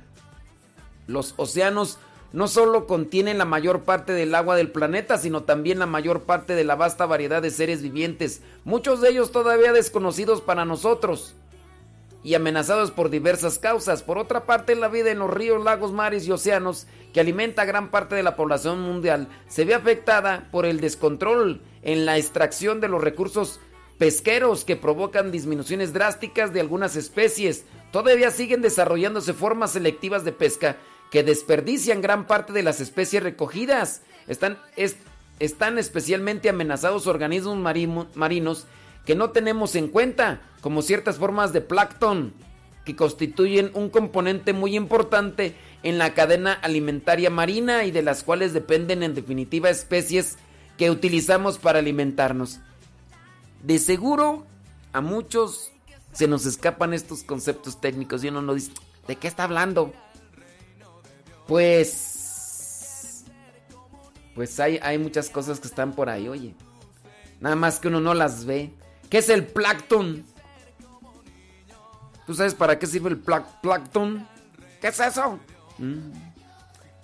[1.06, 1.98] Los océanos
[2.36, 6.54] no solo contienen la mayor parte del agua del planeta, sino también la mayor parte
[6.54, 11.34] de la vasta variedad de seres vivientes, muchos de ellos todavía desconocidos para nosotros
[12.22, 14.02] y amenazados por diversas causas.
[14.02, 17.64] Por otra parte, la vida en los ríos, lagos, mares y océanos, que alimenta a
[17.64, 22.82] gran parte de la población mundial, se ve afectada por el descontrol en la extracción
[22.82, 23.60] de los recursos
[23.96, 27.64] pesqueros que provocan disminuciones drásticas de algunas especies.
[27.92, 30.76] Todavía siguen desarrollándose formas selectivas de pesca
[31.16, 34.02] que desperdician gran parte de las especies recogidas.
[34.28, 34.98] Están, es-
[35.38, 37.56] están especialmente amenazados organismos
[38.14, 38.66] marinos
[39.06, 42.34] que no tenemos en cuenta, como ciertas formas de plancton,
[42.84, 48.52] que constituyen un componente muy importante en la cadena alimentaria marina y de las cuales
[48.52, 50.36] dependen en definitiva especies
[50.76, 52.58] que utilizamos para alimentarnos.
[53.62, 54.44] De seguro
[54.92, 55.70] a muchos
[56.12, 58.72] se nos escapan estos conceptos técnicos y uno no dice,
[59.08, 59.94] ¿de qué está hablando?
[61.46, 63.24] Pues...
[64.34, 66.54] Pues hay, hay muchas cosas que están por ahí, oye.
[67.40, 68.72] Nada más que uno no las ve.
[69.08, 70.24] ¿Qué es el plancton?
[72.26, 74.26] ¿Tú sabes para qué sirve el pla- plancton?
[74.80, 75.38] ¿Qué es eso?
[75.78, 76.10] Mm,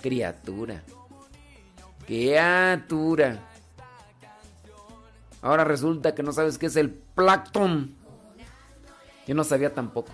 [0.00, 0.82] criatura.
[2.06, 3.48] Criatura.
[5.40, 7.94] Ahora resulta que no sabes qué es el plancton.
[9.26, 10.12] Yo no sabía tampoco.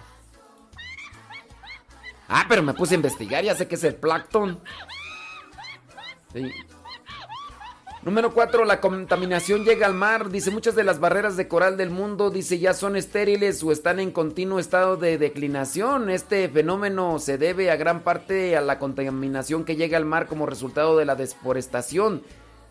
[2.29, 4.61] Ah, pero me puse a investigar, ya sé qué es el plancton.
[8.03, 10.31] Número 4, la contaminación llega al mar.
[10.31, 13.99] Dice, muchas de las barreras de coral del mundo, dice, ya son estériles o están
[13.99, 16.09] en continuo estado de declinación.
[16.09, 20.47] Este fenómeno se debe a gran parte a la contaminación que llega al mar como
[20.47, 22.23] resultado de la deforestación,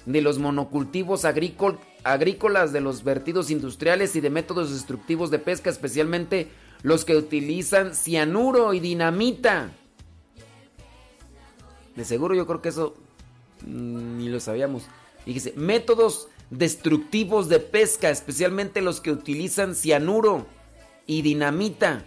[0.06, 5.70] de los monocultivos agrícol- agrícolas, de los vertidos industriales y de métodos destructivos de pesca,
[5.70, 6.50] especialmente
[6.88, 9.72] los que utilizan cianuro y dinamita.
[11.98, 12.96] De seguro yo creo que eso
[13.66, 14.84] mm, ni lo sabíamos.
[15.26, 20.48] Fíjese, métodos destructivos de pesca, especialmente los que utilizan cianuro
[21.06, 22.06] y dinamita.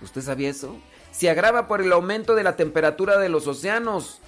[0.00, 0.74] ¿Usted sabía eso?
[1.10, 4.22] Se agrava por el aumento de la temperatura de los océanos.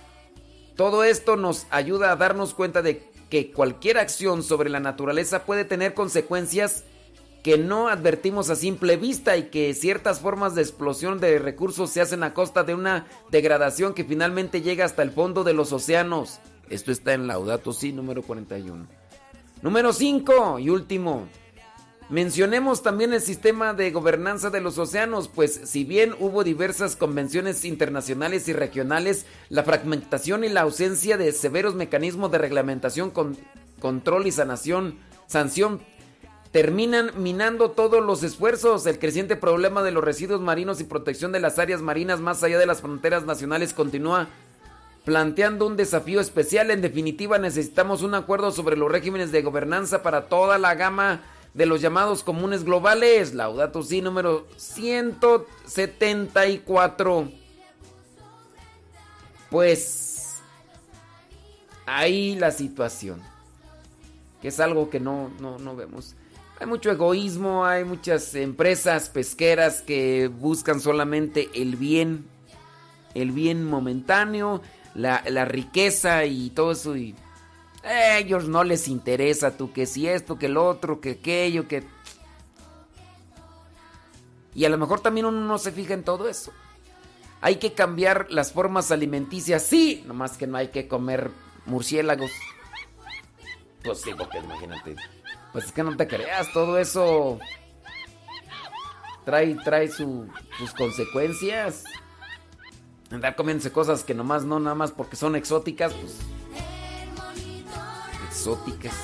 [0.76, 5.64] Todo esto nos ayuda a darnos cuenta de que cualquier acción sobre la naturaleza puede
[5.64, 6.84] tener consecuencias
[7.44, 12.00] que no advertimos a simple vista y que ciertas formas de explosión de recursos se
[12.00, 16.40] hacen a costa de una degradación que finalmente llega hasta el fondo de los océanos.
[16.70, 18.86] Esto está en Laudato Si número 41.
[19.60, 21.28] Número 5 y último.
[22.08, 27.66] Mencionemos también el sistema de gobernanza de los océanos, pues si bien hubo diversas convenciones
[27.66, 33.36] internacionales y regionales, la fragmentación y la ausencia de severos mecanismos de reglamentación, con,
[33.80, 35.82] control y sanación, sanción
[36.54, 38.86] terminan minando todos los esfuerzos.
[38.86, 42.60] El creciente problema de los residuos marinos y protección de las áreas marinas más allá
[42.60, 44.28] de las fronteras nacionales continúa
[45.04, 46.70] planteando un desafío especial.
[46.70, 51.22] En definitiva, necesitamos un acuerdo sobre los regímenes de gobernanza para toda la gama
[51.54, 53.34] de los llamados comunes globales.
[53.34, 57.32] Laudato Si número 174.
[59.50, 60.36] Pues
[61.84, 63.20] ahí la situación.
[64.40, 66.14] Que es algo que no, no, no vemos.
[66.64, 72.24] Hay mucho egoísmo, hay muchas empresas pesqueras que buscan solamente el bien,
[73.12, 74.62] el bien momentáneo,
[74.94, 76.96] la, la riqueza y todo eso.
[76.96, 77.14] Y
[77.82, 81.84] A ellos no les interesa tú que si esto, que el otro, que aquello, que...
[84.54, 86.50] Y a lo mejor también uno no se fija en todo eso.
[87.42, 91.30] Hay que cambiar las formas alimenticias, sí, nomás que no hay que comer
[91.66, 92.30] murciélagos.
[93.82, 94.96] Pues sí, porque imagínate.
[95.54, 97.38] Pues es que no te creas, todo eso
[99.24, 100.28] trae, trae su-
[100.58, 101.84] sus consecuencias.
[103.10, 106.18] Andar comiéndose cosas que nomás no, nada más porque son exóticas, pues.
[108.28, 108.94] Exóticas.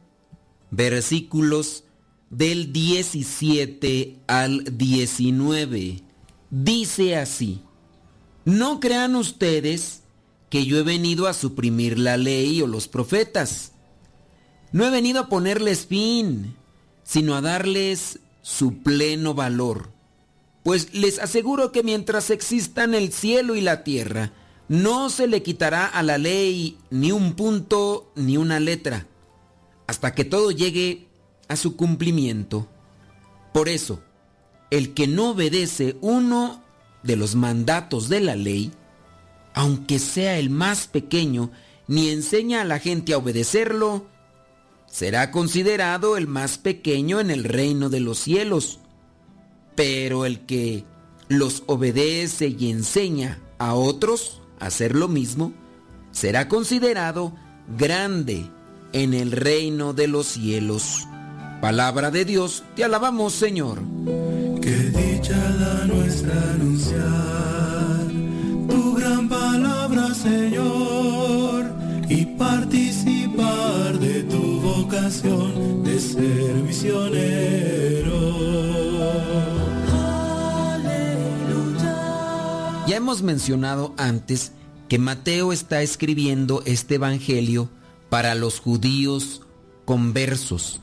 [0.71, 1.83] versículos
[2.29, 6.01] del 17 al 19.
[6.49, 7.61] Dice así,
[8.45, 10.01] no crean ustedes
[10.49, 13.73] que yo he venido a suprimir la ley o los profetas.
[14.71, 16.55] No he venido a ponerles fin,
[17.03, 19.91] sino a darles su pleno valor.
[20.63, 24.33] Pues les aseguro que mientras existan el cielo y la tierra,
[24.67, 29.07] no se le quitará a la ley ni un punto ni una letra,
[29.91, 31.09] hasta que todo llegue
[31.49, 32.65] a su cumplimiento.
[33.53, 34.01] Por eso,
[34.69, 36.63] el que no obedece uno
[37.03, 38.71] de los mandatos de la ley,
[39.53, 41.51] aunque sea el más pequeño,
[41.89, 44.07] ni enseña a la gente a obedecerlo,
[44.87, 48.79] será considerado el más pequeño en el reino de los cielos.
[49.75, 50.85] Pero el que
[51.27, 55.51] los obedece y enseña a otros a hacer lo mismo,
[56.13, 57.35] será considerado
[57.77, 58.49] grande
[58.93, 61.07] en el reino de los cielos.
[61.61, 63.79] Palabra de Dios, te alabamos Señor.
[64.61, 68.07] Qué dicha la nuestra anunciar
[68.67, 71.65] tu gran palabra, Señor,
[72.09, 77.91] y participar de tu vocación de ser misionero.
[82.87, 84.51] Ya hemos mencionado antes
[84.89, 87.69] que Mateo está escribiendo este evangelio
[88.11, 89.39] para los judíos
[89.85, 90.81] conversos.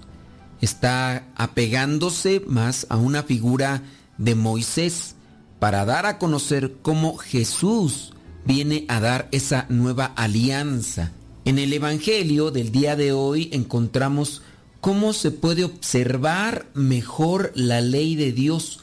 [0.63, 3.83] Está apegándose más a una figura
[4.17, 5.15] de Moisés
[5.59, 8.15] para dar a conocer cómo Jesús
[8.47, 11.13] viene a dar esa nueva alianza.
[11.45, 14.41] En el Evangelio del día de hoy encontramos
[14.81, 18.81] cómo se puede observar mejor la ley de Dios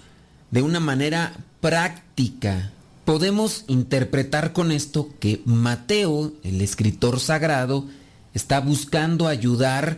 [0.51, 2.71] de una manera práctica.
[3.05, 7.85] Podemos interpretar con esto que Mateo, el escritor sagrado,
[8.35, 9.97] está buscando ayudar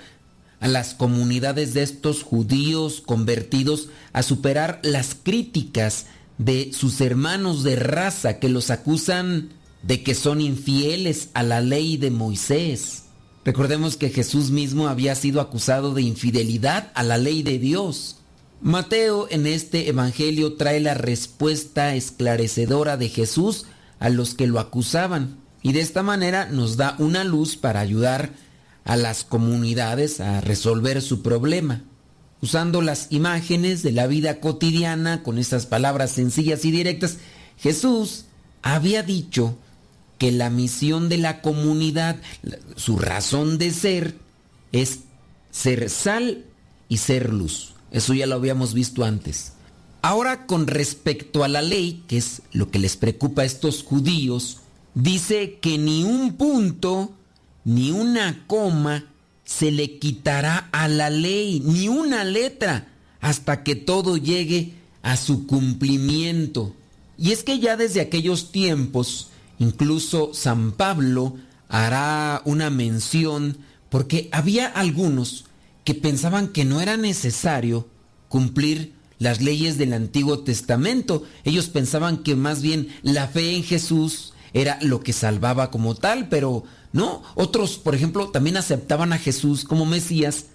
[0.60, 6.06] a las comunidades de estos judíos convertidos a superar las críticas
[6.38, 9.50] de sus hermanos de raza que los acusan
[9.84, 13.04] de que son infieles a la ley de Moisés.
[13.44, 18.18] Recordemos que Jesús mismo había sido acusado de infidelidad a la ley de Dios.
[18.62, 23.66] Mateo en este Evangelio trae la respuesta esclarecedora de Jesús
[24.00, 25.38] a los que lo acusaban
[25.68, 28.32] y de esta manera nos da una luz para ayudar
[28.86, 31.84] a las comunidades a resolver su problema.
[32.42, 37.18] Usando las imágenes de la vida cotidiana con estas palabras sencillas y directas,
[37.58, 38.28] Jesús
[38.62, 39.58] había dicho
[40.18, 42.16] que la misión de la comunidad,
[42.78, 44.16] su razón de ser,
[44.72, 45.00] es
[45.52, 46.46] ser sal
[46.88, 47.74] y ser luz.
[47.92, 49.52] Eso ya lo habíamos visto antes.
[50.02, 54.62] Ahora con respecto a la ley, que es lo que les preocupa a estos judíos,
[54.98, 57.14] dice que ni un punto,
[57.64, 59.06] ni una coma
[59.46, 62.88] se le quitará a la ley, ni una letra,
[63.22, 66.74] hasta que todo llegue a su cumplimiento.
[67.18, 69.30] Y es que ya desde aquellos tiempos,
[69.60, 71.38] incluso San Pablo
[71.70, 73.58] hará una mención,
[73.90, 75.46] porque había algunos
[75.84, 77.88] que pensaban que no era necesario
[78.30, 81.24] cumplir las leyes del Antiguo Testamento.
[81.44, 86.30] Ellos pensaban que más bien la fe en Jesús era lo que salvaba como tal,
[86.30, 86.64] pero
[86.94, 87.24] no.
[87.36, 90.46] Otros, por ejemplo, también aceptaban a Jesús como Mesías,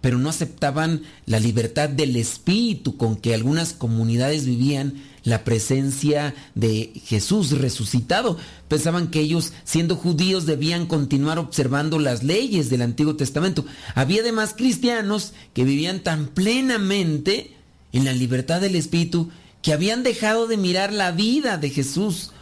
[0.00, 6.92] pero no aceptaban la libertad del Espíritu con que algunas comunidades vivían la presencia de
[7.06, 8.36] Jesús resucitado.
[8.68, 13.64] Pensaban que ellos, siendo judíos, debían continuar observando las leyes del Antiguo Testamento.
[13.94, 17.54] Había además cristianos que vivían tan plenamente
[17.92, 19.30] en la libertad del Espíritu
[19.62, 22.32] que habían dejado de mirar la vida de Jesús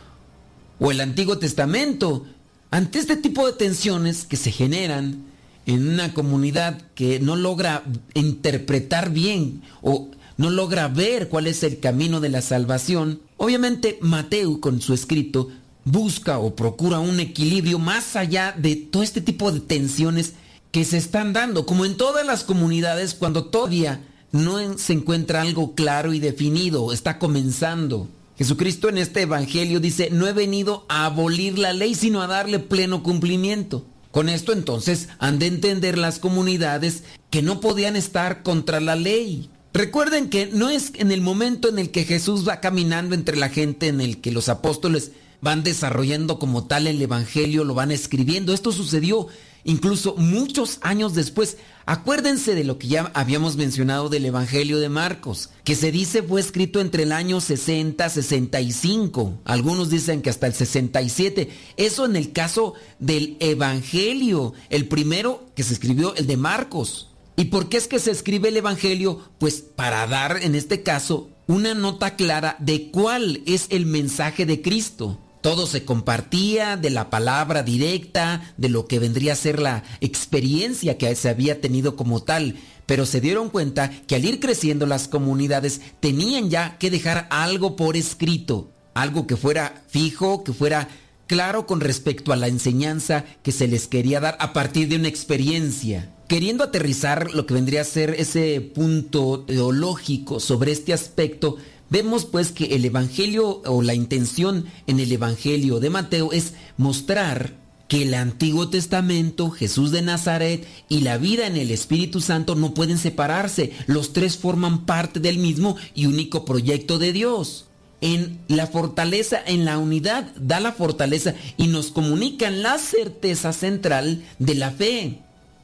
[0.81, 2.27] o el Antiguo Testamento.
[2.73, 5.25] Ante este tipo de tensiones que se generan
[5.67, 7.85] en una comunidad que no logra
[8.15, 14.61] interpretar bien o no logra ver cuál es el camino de la salvación, obviamente Mateo
[14.61, 15.49] con su escrito
[15.85, 20.35] busca o procura un equilibrio más allá de todo este tipo de tensiones
[20.71, 24.01] que se están dando, como en todas las comunidades cuando todavía
[24.33, 28.09] no se encuentra algo claro y definido, está comenzando.
[28.41, 32.59] Jesucristo en este Evangelio dice, no he venido a abolir la ley, sino a darle
[32.59, 33.85] pleno cumplimiento.
[34.13, 39.51] Con esto entonces han de entender las comunidades que no podían estar contra la ley.
[39.75, 43.51] Recuerden que no es en el momento en el que Jesús va caminando entre la
[43.51, 45.11] gente en el que los apóstoles
[45.43, 48.55] van desarrollando como tal el Evangelio, lo van escribiendo.
[48.55, 49.29] Esto sucedió
[49.65, 51.57] incluso muchos años después.
[51.87, 56.41] Acuérdense de lo que ya habíamos mencionado del Evangelio de Marcos, que se dice fue
[56.41, 59.41] escrito entre el año 60, 65.
[59.45, 61.51] Algunos dicen que hasta el 67.
[61.77, 67.09] Eso en el caso del Evangelio, el primero que se escribió, el de Marcos.
[67.37, 69.21] ¿Y por qué es que se escribe el Evangelio?
[69.39, 74.63] Pues para dar, en este caso, una nota clara de cuál es el mensaje de
[74.63, 75.19] Cristo.
[75.41, 80.99] Todo se compartía de la palabra directa, de lo que vendría a ser la experiencia
[80.99, 85.09] que se había tenido como tal, pero se dieron cuenta que al ir creciendo las
[85.09, 90.89] comunidades tenían ya que dejar algo por escrito, algo que fuera fijo, que fuera
[91.27, 95.09] claro con respecto a la enseñanza que se les quería dar a partir de una
[95.09, 96.11] experiencia.
[96.27, 101.57] queriendo aterrizar lo que vendría a ser ese punto teológico sobre este aspecto,
[101.91, 107.61] vemos pues que el Evangelio o la intención en el Evangelio de Mateo es mostrar
[107.91, 112.73] que el Antiguo Testamento, Jesús de Nazaret y la vida en el Espíritu Santo no
[112.73, 113.73] pueden separarse.
[113.89, 117.67] Los tres forman parte del mismo y único proyecto de Dios.
[118.01, 124.25] En la fortaleza, en la unidad, da la fortaleza y nos comunican la certeza central
[124.39, 125.19] de la fe.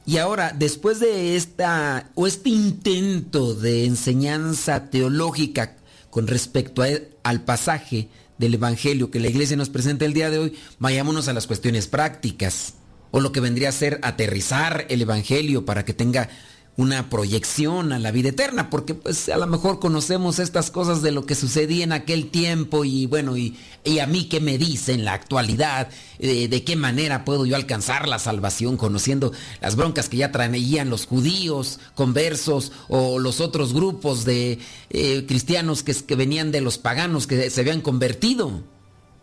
[0.05, 5.77] Y ahora, después de esta o este intento de enseñanza teológica
[6.09, 6.87] con respecto a-
[7.23, 11.33] al pasaje del Evangelio que la iglesia nos presenta el día de hoy, vayámonos a
[11.33, 12.75] las cuestiones prácticas
[13.11, 16.29] o lo que vendría a ser aterrizar el Evangelio para que tenga
[16.77, 21.11] una proyección a la vida eterna, porque pues a lo mejor conocemos estas cosas de
[21.11, 24.93] lo que sucedía en aquel tiempo y bueno, y, y a mí qué me dice
[24.93, 25.89] en la actualidad,
[26.19, 30.89] Eh, de qué manera puedo yo alcanzar la salvación conociendo las broncas que ya traían
[30.89, 34.57] los judíos, conversos o los otros grupos de
[34.89, 38.63] eh, cristianos que, que venían de los paganos que se habían convertido.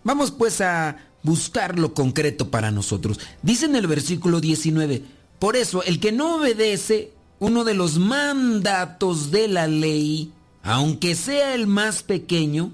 [0.04, 3.18] Vamos pues a buscar lo concreto para nosotros.
[3.42, 5.02] Dice en el versículo 19,
[5.40, 7.10] por eso el que no obedece
[7.44, 12.72] uno de los mandatos de la ley, aunque sea el más pequeño,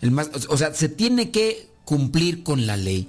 [0.00, 3.08] el más, o sea, se tiene que cumplir con la ley,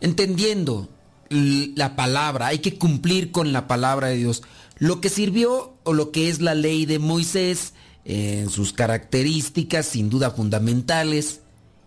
[0.00, 0.88] entendiendo
[1.30, 4.42] la palabra, hay que cumplir con la palabra de Dios.
[4.78, 7.74] Lo que sirvió o lo que es la ley de Moisés,
[8.04, 11.42] eh, en sus características sin duda fundamentales,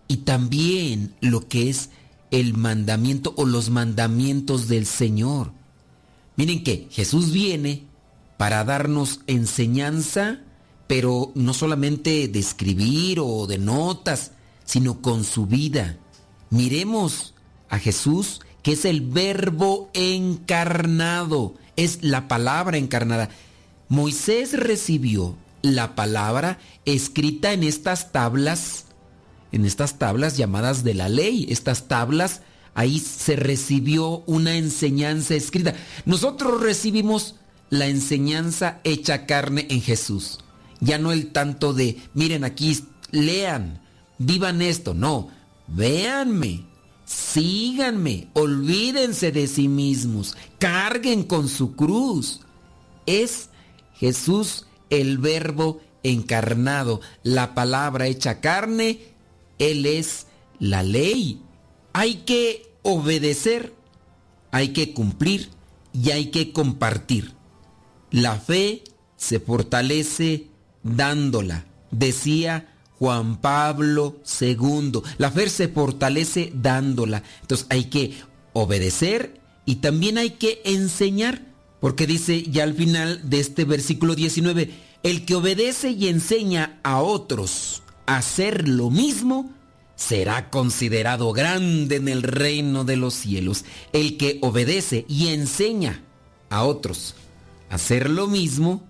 [0.07, 1.89] y también lo que es
[2.31, 5.51] el mandamiento o los mandamientos del Señor.
[6.37, 7.90] Miren que Jesús viene
[8.41, 10.39] para darnos enseñanza,
[10.87, 14.31] pero no solamente de escribir o de notas,
[14.65, 15.97] sino con su vida.
[16.49, 17.35] Miremos
[17.69, 23.29] a Jesús, que es el verbo encarnado, es la palabra encarnada.
[23.89, 28.85] Moisés recibió la palabra escrita en estas tablas,
[29.51, 32.41] en estas tablas llamadas de la ley, estas tablas,
[32.73, 35.75] ahí se recibió una enseñanza escrita.
[36.05, 37.35] Nosotros recibimos
[37.71, 40.39] la enseñanza hecha carne en Jesús.
[40.81, 42.77] Ya no el tanto de, miren aquí,
[43.09, 43.81] lean,
[44.19, 45.29] vivan esto, no,
[45.67, 46.65] véanme,
[47.05, 52.41] síganme, olvídense de sí mismos, carguen con su cruz.
[53.05, 53.49] Es
[53.95, 58.99] Jesús el verbo encarnado, la palabra hecha carne,
[59.59, 60.27] Él es
[60.59, 61.41] la ley.
[61.93, 63.73] Hay que obedecer,
[64.51, 65.51] hay que cumplir
[65.93, 67.39] y hay que compartir.
[68.11, 68.83] La fe
[69.15, 70.47] se fortalece
[70.83, 75.01] dándola, decía Juan Pablo II.
[75.17, 77.23] La fe se fortalece dándola.
[77.41, 78.15] Entonces hay que
[78.51, 81.41] obedecer y también hay que enseñar,
[81.79, 84.71] porque dice ya al final de este versículo 19,
[85.03, 89.53] el que obedece y enseña a otros a hacer lo mismo,
[89.95, 93.63] será considerado grande en el reino de los cielos.
[93.93, 96.03] El que obedece y enseña
[96.49, 97.15] a otros
[97.71, 98.83] hacer lo mismo,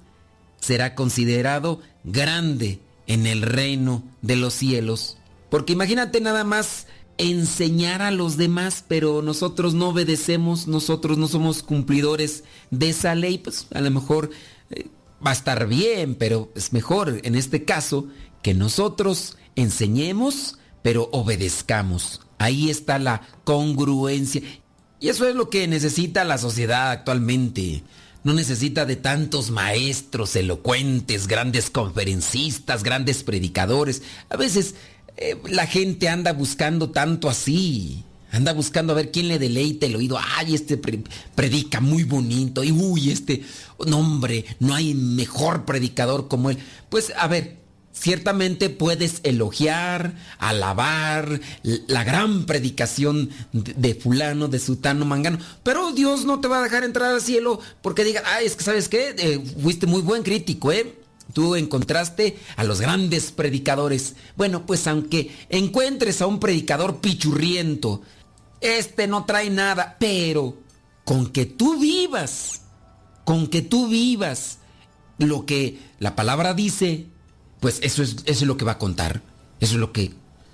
[0.59, 5.17] será considerado grande en el reino de los cielos.
[5.49, 6.87] Porque imagínate nada más
[7.17, 13.37] enseñar a los demás, pero nosotros no obedecemos, nosotros no somos cumplidores de esa ley,
[13.37, 14.31] pues a lo mejor
[14.71, 14.87] eh,
[15.25, 18.07] va a estar bien, pero es mejor en este caso
[18.41, 22.21] que nosotros enseñemos, pero obedezcamos.
[22.39, 24.41] Ahí está la congruencia.
[24.99, 27.83] Y eso es lo que necesita la sociedad actualmente.
[28.23, 34.03] No necesita de tantos maestros elocuentes, grandes conferencistas, grandes predicadores.
[34.29, 34.75] A veces
[35.17, 38.03] eh, la gente anda buscando tanto así.
[38.31, 40.17] Anda buscando a ver quién le deleite el oído.
[40.37, 41.03] Ay, este pre-
[41.35, 42.63] predica muy bonito.
[42.63, 43.43] Y uy, este,
[43.85, 46.57] no hombre, no hay mejor predicador como él.
[46.89, 47.57] Pues a ver,
[47.93, 55.39] ciertamente puedes elogiar, alabar la gran predicación de, de fulano, de sutano, mangano.
[55.63, 58.63] Pero Dios no te va a dejar entrar al cielo porque diga, ay, es que
[58.63, 60.95] sabes qué, Eh, fuiste muy buen crítico, ¿eh?
[61.33, 64.15] Tú encontraste a los grandes predicadores.
[64.35, 68.01] Bueno, pues aunque encuentres a un predicador pichurriento,
[68.59, 70.57] este no trae nada, pero
[71.03, 72.61] con que tú vivas,
[73.23, 74.57] con que tú vivas
[75.17, 77.07] lo que la palabra dice,
[77.61, 79.21] pues eso es, eso es lo que va a contar.
[79.61, 80.11] Eso es lo que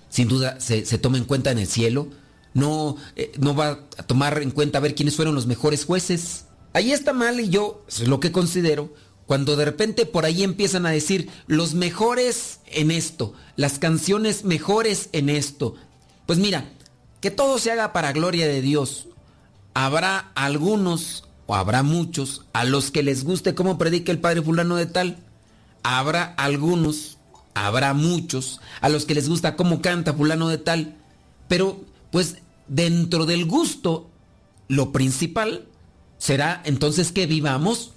[0.10, 2.10] sin duda se, se toma en cuenta en el cielo.
[2.54, 6.46] No, eh, no va a tomar en cuenta a ver quiénes fueron los mejores jueces.
[6.74, 8.94] Ahí está mal y yo, eso es lo que considero,
[9.26, 15.10] cuando de repente por ahí empiezan a decir los mejores en esto, las canciones mejores
[15.14, 15.76] en esto.
[16.26, 16.70] Pues mira,
[17.22, 19.08] que todo se haga para gloria de Dios.
[19.74, 24.76] Habrá algunos o habrá muchos a los que les guste cómo predica el padre fulano
[24.76, 25.18] de tal.
[25.84, 27.18] Habrá algunos,
[27.54, 30.96] habrá muchos a los que les gusta cómo canta fulano de tal.
[31.48, 31.82] Pero
[32.12, 32.38] pues
[32.68, 34.10] dentro del gusto,
[34.68, 35.68] lo principal
[36.18, 37.94] será entonces que vivamos,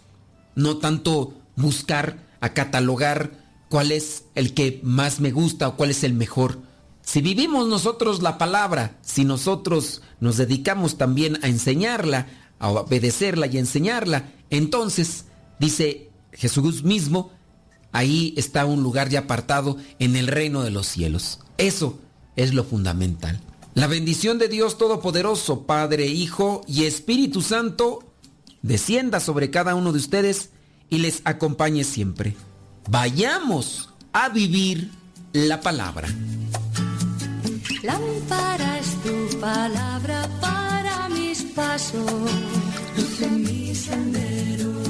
[0.54, 3.32] no tanto buscar a catalogar
[3.68, 6.60] cuál es el que más me gusta o cuál es el mejor.
[7.02, 12.26] Si vivimos nosotros la palabra, si nosotros nos dedicamos también a enseñarla,
[12.58, 15.26] a obedecerla y enseñarla, entonces,
[15.58, 17.32] dice Jesús mismo,
[17.92, 21.40] ahí está un lugar ya apartado en el reino de los cielos.
[21.58, 21.98] Eso
[22.36, 23.40] es lo fundamental.
[23.74, 28.00] La bendición de Dios Todopoderoso, Padre, Hijo y Espíritu Santo,
[28.62, 30.50] descienda sobre cada uno de ustedes
[30.88, 32.36] y les acompañe siempre.
[32.88, 34.90] Vayamos a vivir
[35.32, 36.08] la palabra.
[37.82, 42.10] Lámpara es tu palabra para mis pasos,
[43.30, 44.89] mi sendero.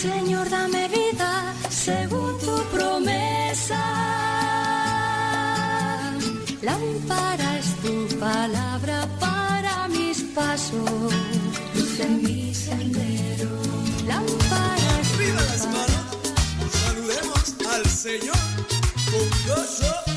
[0.00, 3.82] Señor, dame vida según tu promesa.
[6.62, 11.12] Lámpara es tu palabra para mis pasos,
[11.74, 13.50] luz en mi sendero.
[14.06, 16.06] Lámpara es tu Arriba las manos,
[16.82, 18.36] saludemos al Señor
[19.10, 20.09] con gozo.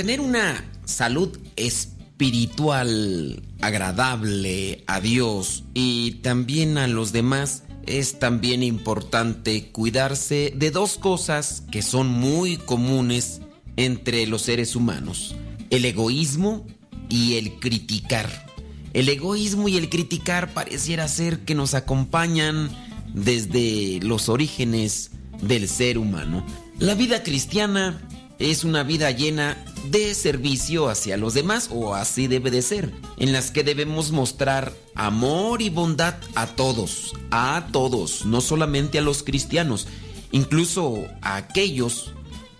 [0.00, 9.70] Tener una salud espiritual agradable a Dios y también a los demás, es también importante
[9.72, 13.42] cuidarse de dos cosas que son muy comunes
[13.76, 15.36] entre los seres humanos,
[15.68, 16.66] el egoísmo
[17.10, 18.46] y el criticar.
[18.94, 22.70] El egoísmo y el criticar pareciera ser que nos acompañan
[23.12, 25.10] desde los orígenes
[25.42, 26.46] del ser humano.
[26.78, 28.00] La vida cristiana
[28.40, 33.32] es una vida llena de servicio hacia los demás, o así debe de ser, en
[33.32, 39.22] las que debemos mostrar amor y bondad a todos, a todos, no solamente a los
[39.22, 39.86] cristianos,
[40.32, 42.12] incluso a aquellos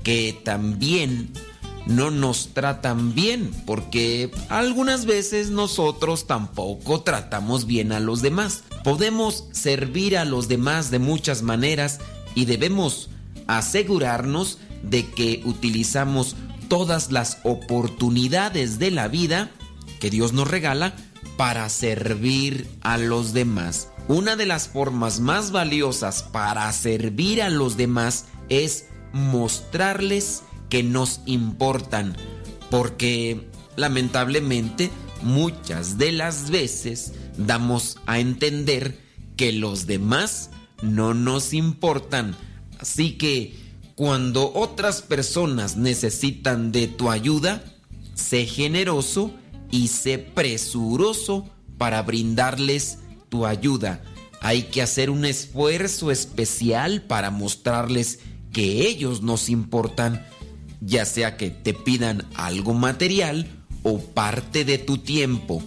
[0.02, 1.32] que también
[1.86, 8.64] no nos tratan bien, porque algunas veces nosotros tampoco tratamos bien a los demás.
[8.84, 11.98] Podemos servir a los demás de muchas maneras
[12.34, 13.10] y debemos
[13.46, 16.36] asegurarnos de que utilizamos
[16.70, 19.50] todas las oportunidades de la vida
[19.98, 20.94] que Dios nos regala
[21.36, 23.88] para servir a los demás.
[24.06, 31.22] Una de las formas más valiosas para servir a los demás es mostrarles que nos
[31.26, 32.16] importan,
[32.70, 34.90] porque lamentablemente
[35.22, 39.00] muchas de las veces damos a entender
[39.36, 40.50] que los demás
[40.82, 42.36] no nos importan.
[42.78, 43.69] Así que
[44.00, 47.62] cuando otras personas necesitan de tu ayuda,
[48.14, 49.30] sé generoso
[49.70, 54.02] y sé presuroso para brindarles tu ayuda.
[54.40, 58.20] Hay que hacer un esfuerzo especial para mostrarles
[58.54, 60.24] que ellos nos importan,
[60.80, 63.48] ya sea que te pidan algo material
[63.82, 65.62] o parte de tu tiempo.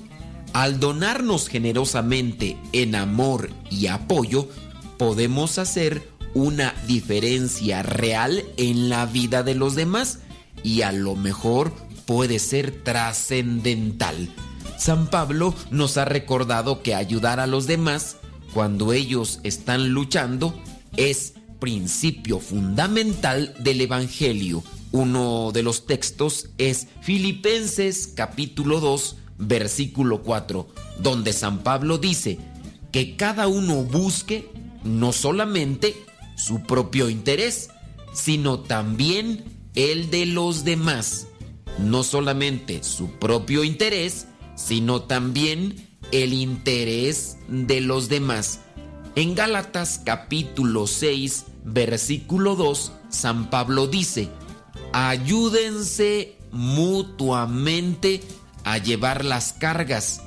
[0.54, 4.50] Al donarnos generosamente en amor y apoyo,
[4.98, 10.20] podemos hacer una diferencia real en la vida de los demás
[10.64, 11.74] y a lo mejor
[12.06, 14.30] puede ser trascendental.
[14.78, 18.18] San Pablo nos ha recordado que ayudar a los demás
[18.54, 20.60] cuando ellos están luchando
[20.98, 24.64] es principio fundamental del Evangelio.
[24.92, 30.68] Uno de los textos es Filipenses capítulo 2 versículo 4,
[31.00, 32.40] donde San Pablo dice
[32.92, 34.52] que cada uno busque
[34.84, 35.96] no solamente
[36.36, 37.70] su propio interés,
[38.14, 39.44] sino también
[39.76, 41.28] el de los demás.
[41.80, 48.60] No solamente su propio interés, sino también el interés de los demás.
[49.16, 54.30] En Gálatas capítulo 6, versículo 2, San Pablo dice,
[54.92, 58.22] ayúdense mutuamente
[58.64, 60.22] a llevar las cargas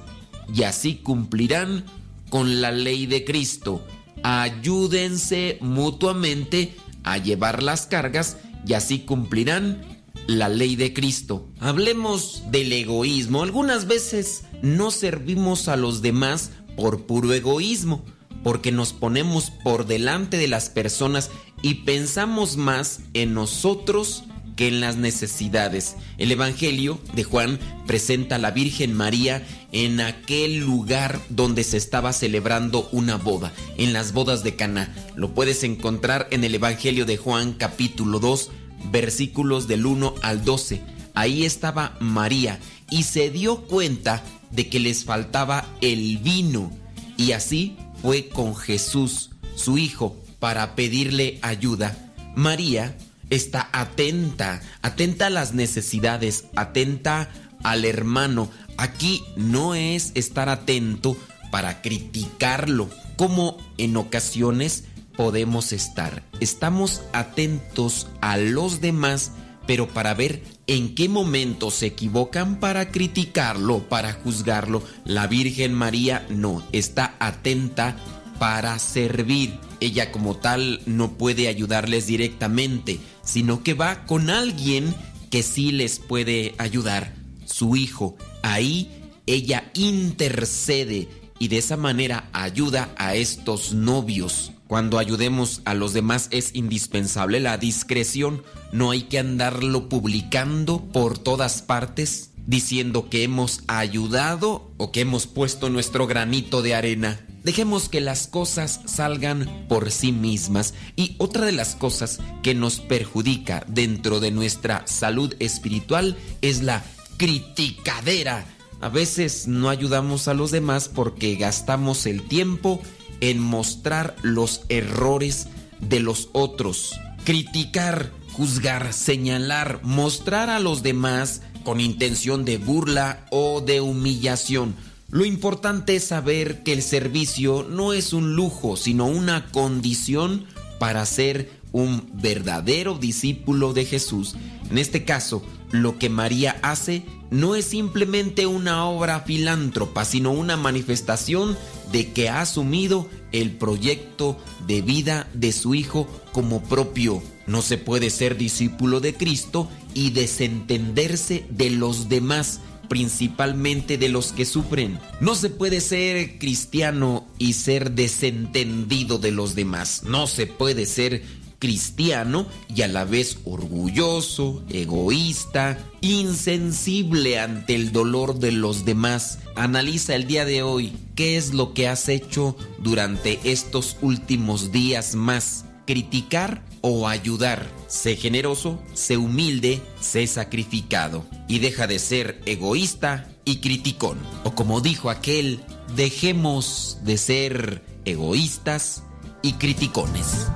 [0.53, 1.85] y así cumplirán
[2.31, 3.85] con la ley de Cristo
[4.27, 6.75] ayúdense mutuamente
[7.05, 11.47] a llevar las cargas y así cumplirán la ley de Cristo.
[11.61, 13.45] Hablemos del egoísmo.
[13.45, 18.05] Algunas veces no servimos a los demás por puro egoísmo,
[18.43, 21.31] porque nos ponemos por delante de las personas
[21.63, 24.25] y pensamos más en nosotros
[24.57, 25.97] que en las necesidades.
[26.19, 32.13] El Evangelio de Juan presenta a la Virgen María en aquel lugar donde se estaba
[32.13, 34.95] celebrando una boda, en las bodas de Caná.
[35.15, 38.51] Lo puedes encontrar en el Evangelio de Juan capítulo 2,
[38.91, 40.81] versículos del 1 al 12.
[41.15, 42.59] Ahí estaba María
[42.91, 46.73] y se dio cuenta de que les faltaba el vino
[47.17, 52.15] y así fue con Jesús, su hijo, para pedirle ayuda.
[52.35, 52.97] María
[53.31, 57.29] está atenta, atenta a las necesidades, atenta
[57.63, 58.51] al hermano.
[58.77, 61.17] Aquí no es estar atento
[61.51, 64.85] para criticarlo, como en ocasiones
[65.17, 66.23] podemos estar.
[66.41, 69.33] Estamos atentos a los demás,
[69.67, 74.83] pero para ver en qué momento se equivocan para criticarlo, para juzgarlo.
[75.05, 77.97] La Virgen María no, está atenta
[78.39, 79.59] para servir.
[79.81, 84.95] Ella como tal no puede ayudarles directamente, sino que va con alguien
[85.31, 88.17] que sí les puede ayudar, su hijo.
[88.43, 88.91] Ahí
[89.27, 91.09] ella intercede
[91.39, 94.53] y de esa manera ayuda a estos novios.
[94.69, 98.43] Cuando ayudemos a los demás es indispensable la discreción.
[98.73, 105.27] No hay que andarlo publicando por todas partes diciendo que hemos ayudado o que hemos
[105.27, 107.21] puesto nuestro granito de arena.
[107.43, 110.75] Dejemos que las cosas salgan por sí mismas.
[110.97, 116.85] Y otra de las cosas que nos perjudica dentro de nuestra salud espiritual es la
[117.19, 118.45] criticadera.
[118.81, 122.81] A veces no ayudamos a los demás porque gastamos el tiempo
[123.21, 125.49] en mostrar los errores
[125.81, 126.99] de los otros.
[127.25, 134.77] Criticar, juzgar, señalar, mostrar a los demás con intención de burla o de humillación.
[135.11, 140.45] Lo importante es saber que el servicio no es un lujo, sino una condición
[140.79, 144.37] para ser un verdadero discípulo de Jesús.
[144.71, 150.57] En este caso, lo que María hace no es simplemente una obra filántropa, sino una
[150.57, 151.59] manifestación
[151.91, 154.39] de que ha asumido el proyecto
[154.69, 157.25] de vida de su Hijo como propio.
[157.49, 164.33] No se puede ser discípulo de Cristo y desentenderse de los demás, principalmente de los
[164.33, 165.01] que sufren.
[165.21, 170.03] No se puede ser cristiano y ser desentendido de los demás.
[170.05, 171.23] No se puede ser
[171.59, 179.39] cristiano y a la vez orgulloso, egoísta, insensible ante el dolor de los demás.
[179.55, 185.15] Analiza el día de hoy qué es lo que has hecho durante estos últimos días
[185.15, 185.65] más.
[185.87, 187.67] Criticar o ayudar.
[187.89, 191.25] Sé generoso, sé humilde, sé sacrificado.
[191.49, 194.19] Y deja de ser egoísta y criticón.
[194.45, 195.61] O como dijo aquel,
[195.95, 199.03] dejemos de ser egoístas
[199.43, 200.47] y criticones.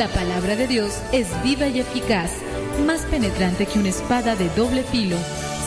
[0.00, 2.30] La palabra de Dios es viva y eficaz,
[2.86, 5.18] más penetrante que una espada de doble filo.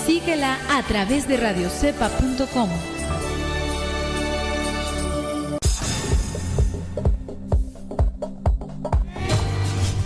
[0.06, 2.70] Síguela a través de radiocepa.com.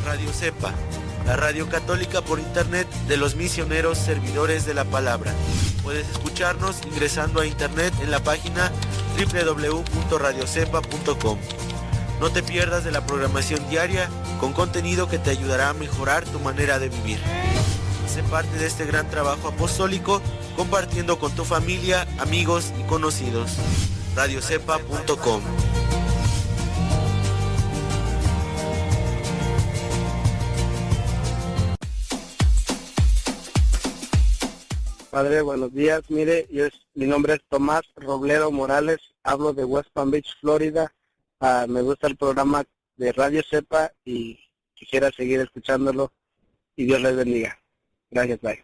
[0.05, 0.71] Radio Cepa,
[1.25, 5.33] la radio católica por internet de los misioneros servidores de la palabra.
[5.83, 8.71] Puedes escucharnos ingresando a internet en la página
[9.17, 11.39] www.radiocepa.com.
[12.19, 14.09] No te pierdas de la programación diaria
[14.39, 17.17] con contenido que te ayudará a mejorar tu manera de vivir.
[18.07, 20.21] Sé parte de este gran trabajo apostólico
[20.55, 23.51] compartiendo con tu familia, amigos y conocidos.
[24.15, 25.41] radiocepa.com
[35.09, 36.01] Padre, buenos días.
[36.09, 40.93] Mire, yo es- mi nombre es Tomás Robledo Morales, hablo de West Palm Beach, Florida.
[41.39, 42.63] Ah, me gusta el programa
[42.97, 44.39] de Radio Cepa y
[44.73, 46.11] quisiera seguir escuchándolo
[46.75, 47.57] y Dios les bendiga.
[48.09, 48.63] Gracias, bye.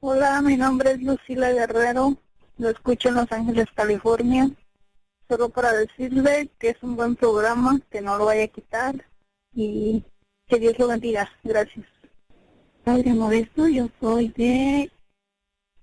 [0.00, 2.16] Hola, mi nombre es Lucila Guerrero,
[2.58, 4.50] lo escucho en Los Ángeles, California.
[5.28, 9.06] Solo para decirle que es un buen programa, que no lo vaya a quitar
[9.54, 10.04] y
[10.46, 11.30] que Dios lo bendiga.
[11.42, 11.86] Gracias.
[12.84, 14.90] Padre Modesto, yo soy de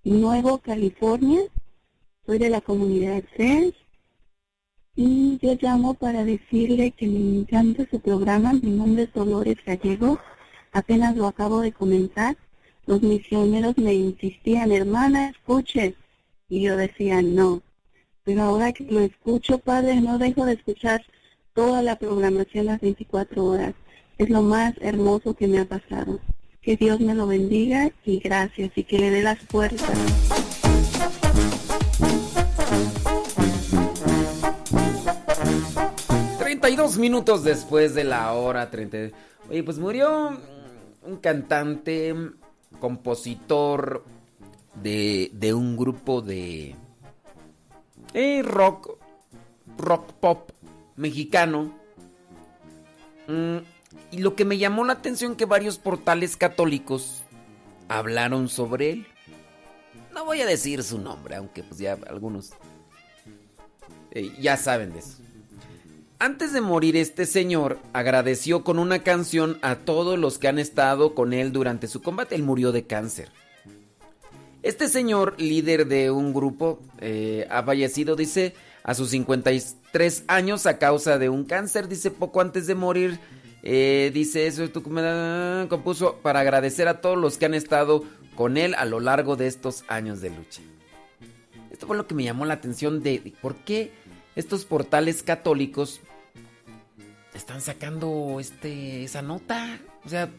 [0.03, 1.41] Nuevo California,
[2.25, 3.73] soy de la comunidad CES
[4.95, 10.19] y yo llamo para decirle que me encanta su programa, mi nombre es Dolores Gallego,
[10.73, 12.35] apenas lo acabo de comenzar,
[12.89, 15.93] los misioneros me insistían, hermana, escuche,
[16.49, 17.61] y yo decía no,
[18.23, 21.05] pero ahora que lo escucho, Padre, no dejo de escuchar
[21.53, 23.75] toda la programación las 24 horas,
[24.17, 26.19] es lo más hermoso que me ha pasado.
[26.63, 29.95] Que Dios me lo bendiga y gracias y que le dé las fuerzas.
[36.39, 39.15] 32 minutos después de la hora 30.
[39.47, 40.39] Oye, pues murió
[41.03, 42.15] un cantante,
[42.79, 44.03] compositor
[44.81, 46.75] de, de un grupo de
[48.43, 48.97] rock,
[49.77, 50.51] rock pop
[50.95, 51.73] mexicano.
[53.27, 53.57] Mm,
[54.11, 57.23] y lo que me llamó la atención que varios portales católicos
[57.87, 59.07] hablaron sobre él.
[60.13, 62.51] No voy a decir su nombre, aunque pues ya algunos
[64.11, 65.17] eh, ya saben de eso.
[66.21, 71.15] Antes de morir este señor agradeció con una canción a todos los que han estado
[71.15, 72.35] con él durante su combate.
[72.35, 73.29] Él murió de cáncer.
[74.61, 80.77] Este señor, líder de un grupo, eh, ha fallecido, dice, a sus 53 años a
[80.77, 81.87] causa de un cáncer.
[81.87, 83.17] Dice, poco antes de morir,
[83.63, 84.69] eh, dice eso,
[85.69, 88.03] compuso para agradecer a todos los que han estado
[88.35, 90.61] con él a lo largo de estos años de lucha.
[91.71, 93.93] Esto fue lo que me llamó la atención de por qué
[94.35, 96.01] estos portales católicos
[97.39, 99.79] están sacando este esa nota.
[100.05, 100.29] O sea,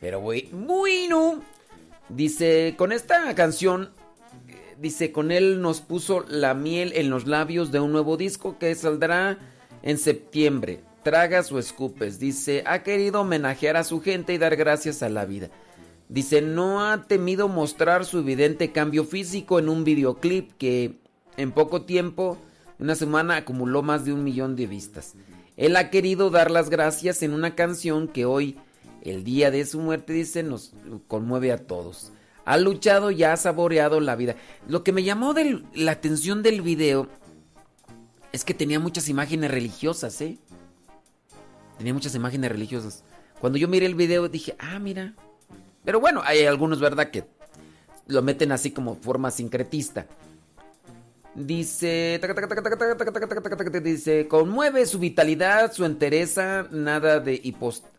[0.00, 1.42] pero güey, bueno,
[2.08, 3.90] dice con esta canción
[4.48, 8.58] eh, dice con él nos puso la miel en los labios de un nuevo disco
[8.58, 9.38] que saldrá
[9.82, 10.80] en septiembre.
[11.02, 12.18] Tragas o escupes.
[12.18, 15.48] Dice, ha querido homenajear a su gente y dar gracias a la vida.
[16.08, 21.00] Dice, no ha temido mostrar su evidente cambio físico en un videoclip que
[21.36, 22.36] en poco tiempo,
[22.80, 25.14] una semana, acumuló más de un millón de vistas.
[25.56, 28.58] Él ha querido dar las gracias en una canción que hoy,
[29.02, 30.72] el día de su muerte, dice, nos
[31.06, 32.12] conmueve a todos.
[32.46, 34.34] ha luchado y ha saboreado la vida.
[34.66, 35.34] Lo que me llamó
[35.74, 37.06] la atención del video
[38.32, 40.38] es que tenía muchas imágenes religiosas, ¿eh?
[41.76, 43.04] Tenía muchas imágenes religiosas.
[43.40, 45.14] Cuando yo miré el video dije, ah, mira.
[45.84, 47.10] Pero bueno, hay algunos, ¿verdad?
[47.10, 47.24] Que
[48.06, 50.06] lo meten así como forma sincretista.
[51.32, 52.20] Dice,
[53.82, 57.40] dice, conmueve su vitalidad, su entereza, nada de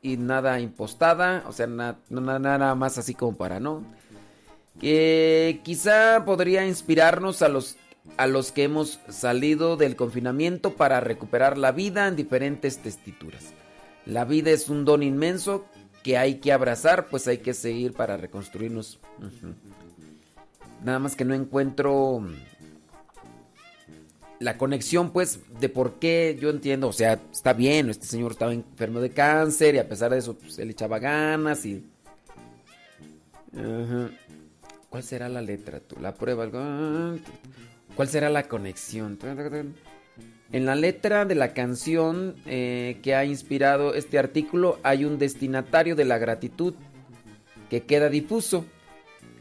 [0.01, 3.85] y nada impostada, o sea, nada más así como para, ¿no?
[4.81, 7.77] Que quizá podría inspirarnos a los,
[8.17, 13.53] a los que hemos salido del confinamiento para recuperar la vida en diferentes testituras.
[14.05, 15.65] La vida es un don inmenso
[16.03, 18.99] que hay que abrazar, pues hay que seguir para reconstruirnos.
[20.83, 22.25] Nada más que no encuentro
[24.41, 28.51] la conexión, pues, de por qué yo entiendo, o sea, está bien, este señor estaba
[28.51, 31.85] enfermo de cáncer y a pesar de eso, pues, él echaba ganas y...
[34.89, 35.95] ¿Cuál será la letra tú?
[36.01, 37.19] La prueba, algo...
[37.95, 39.19] ¿Cuál será la conexión?
[40.51, 45.95] En la letra de la canción eh, que ha inspirado este artículo hay un destinatario
[45.95, 46.73] de la gratitud
[47.69, 48.65] que queda difuso.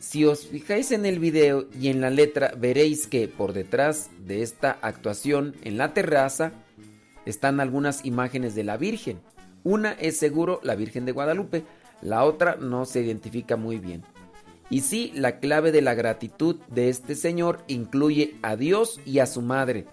[0.00, 4.42] Si os fijáis en el video y en la letra veréis que por detrás de
[4.42, 6.52] esta actuación en la terraza
[7.26, 9.20] están algunas imágenes de la Virgen.
[9.62, 11.64] Una es seguro la Virgen de Guadalupe,
[12.00, 14.02] la otra no se identifica muy bien.
[14.70, 19.26] Y sí, la clave de la gratitud de este señor incluye a Dios y a
[19.26, 19.84] su madre.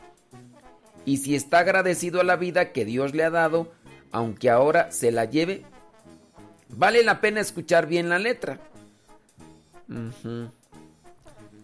[1.04, 3.74] Y si está agradecido a la vida que Dios le ha dado,
[4.14, 5.64] aunque ahora se la lleve,
[6.70, 8.62] vale la pena escuchar bien la letra.
[9.89, 10.51] Ujú.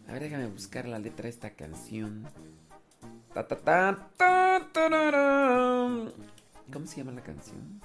[0.08, 2.26] A ver, déjame buscar la letra de esta canción.
[3.34, 6.12] Ta, ta, ta, ta, tararán.
[6.72, 7.82] ¿Cómo se llama la canción?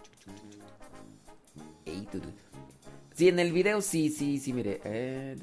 [3.15, 4.81] Sí, en el video sí, sí, sí, mire.
[4.85, 5.37] Eh.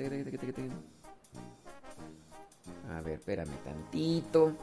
[2.90, 4.56] A ver, espérame tantito.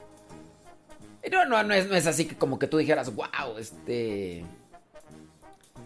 [1.31, 4.45] No, no, no es, no es así que como que tú dijeras, wow, este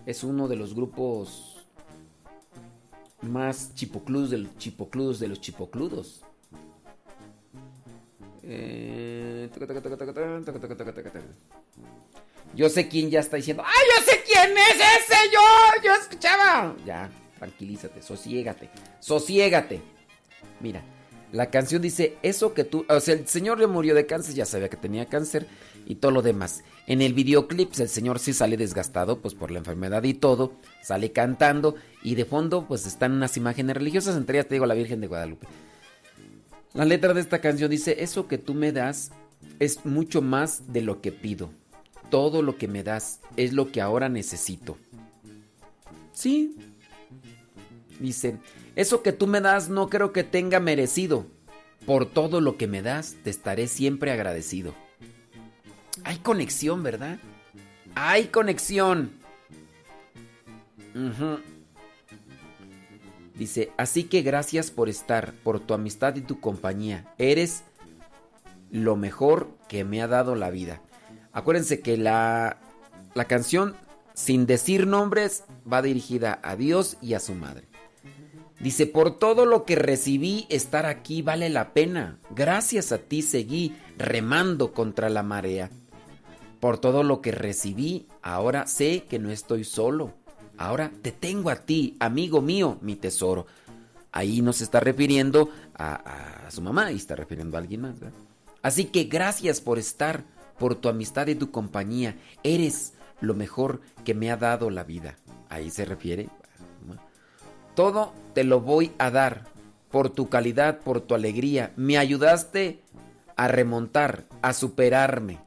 [0.06, 1.55] es uno de los grupos
[3.30, 6.22] más chipocludos de los chipocludos de los chipocludos.
[12.54, 15.16] Yo sé quién ya está diciendo, ¡ay, yo sé quién es ese!
[15.32, 15.82] ¡Yo!
[15.84, 16.76] ¡Yo escuchaba!
[16.86, 18.70] Ya, tranquilízate, sosiégate,
[19.00, 19.82] sosiégate.
[20.60, 20.82] Mira,
[21.32, 24.46] la canción dice, eso que tú, o sea, el señor le murió de cáncer, ya
[24.46, 25.46] sabía que tenía cáncer,
[25.86, 26.64] y todo lo demás.
[26.86, 30.52] En el videoclip, el señor sí sale desgastado, pues por la enfermedad y todo.
[30.82, 34.16] Sale cantando y de fondo, pues están unas imágenes religiosas.
[34.16, 35.46] Entre ellas te digo la Virgen de Guadalupe.
[36.74, 39.12] La letra de esta canción dice: Eso que tú me das
[39.58, 41.50] es mucho más de lo que pido.
[42.10, 44.76] Todo lo que me das es lo que ahora necesito.
[46.12, 46.56] Sí.
[47.98, 48.36] Dice,
[48.74, 51.26] eso que tú me das no creo que tenga merecido.
[51.86, 54.74] Por todo lo que me das, te estaré siempre agradecido.
[56.04, 57.18] Hay conexión, ¿verdad?
[57.94, 59.12] Hay conexión.
[63.34, 67.12] Dice, así que gracias por estar, por tu amistad y tu compañía.
[67.18, 67.64] Eres
[68.70, 70.80] lo mejor que me ha dado la vida.
[71.32, 72.58] Acuérdense que la,
[73.14, 73.76] la canción,
[74.14, 77.68] sin decir nombres, va dirigida a Dios y a su madre.
[78.58, 82.18] Dice, por todo lo que recibí, estar aquí vale la pena.
[82.30, 85.70] Gracias a ti seguí remando contra la marea.
[86.60, 90.14] Por todo lo que recibí, ahora sé que no estoy solo.
[90.58, 93.46] Ahora te tengo a ti, amigo mío, mi tesoro.
[94.12, 97.96] Ahí no se está refiriendo a, su mamá y está refiriendo a alguien más.
[98.62, 100.24] Así que gracias por estar,
[100.58, 102.16] por tu amistad y tu compañía.
[102.42, 105.16] Eres lo mejor que me ha dado la vida.
[105.50, 106.28] Ahí se refiere.
[107.74, 109.44] Todo te lo voy a dar
[109.90, 111.72] por tu calidad, por tu alegría.
[111.76, 112.80] Me ayudaste
[113.36, 115.38] a remontar, a superarme.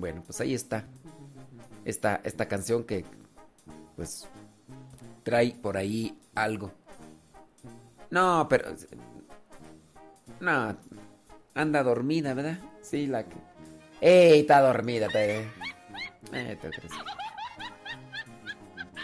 [0.00, 0.84] Bueno, pues ahí está.
[1.84, 3.04] Esta, esta canción que
[3.96, 4.26] pues
[5.22, 6.72] trae por ahí algo.
[8.08, 8.74] No, pero...
[10.40, 10.74] No,
[11.54, 12.58] anda dormida, ¿verdad?
[12.80, 13.36] Sí, la que...
[14.00, 15.08] ¡Ey, está dormida!
[15.08, 15.40] Te...
[16.32, 16.58] Eh.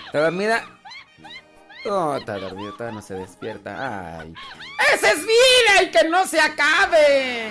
[0.06, 0.64] ¿Está dormida?
[1.85, 4.18] Oh, está dormida, todavía no se despierta.
[4.20, 4.32] ¡Ay!
[4.94, 7.51] ¡Ese es vida y que no se acabe!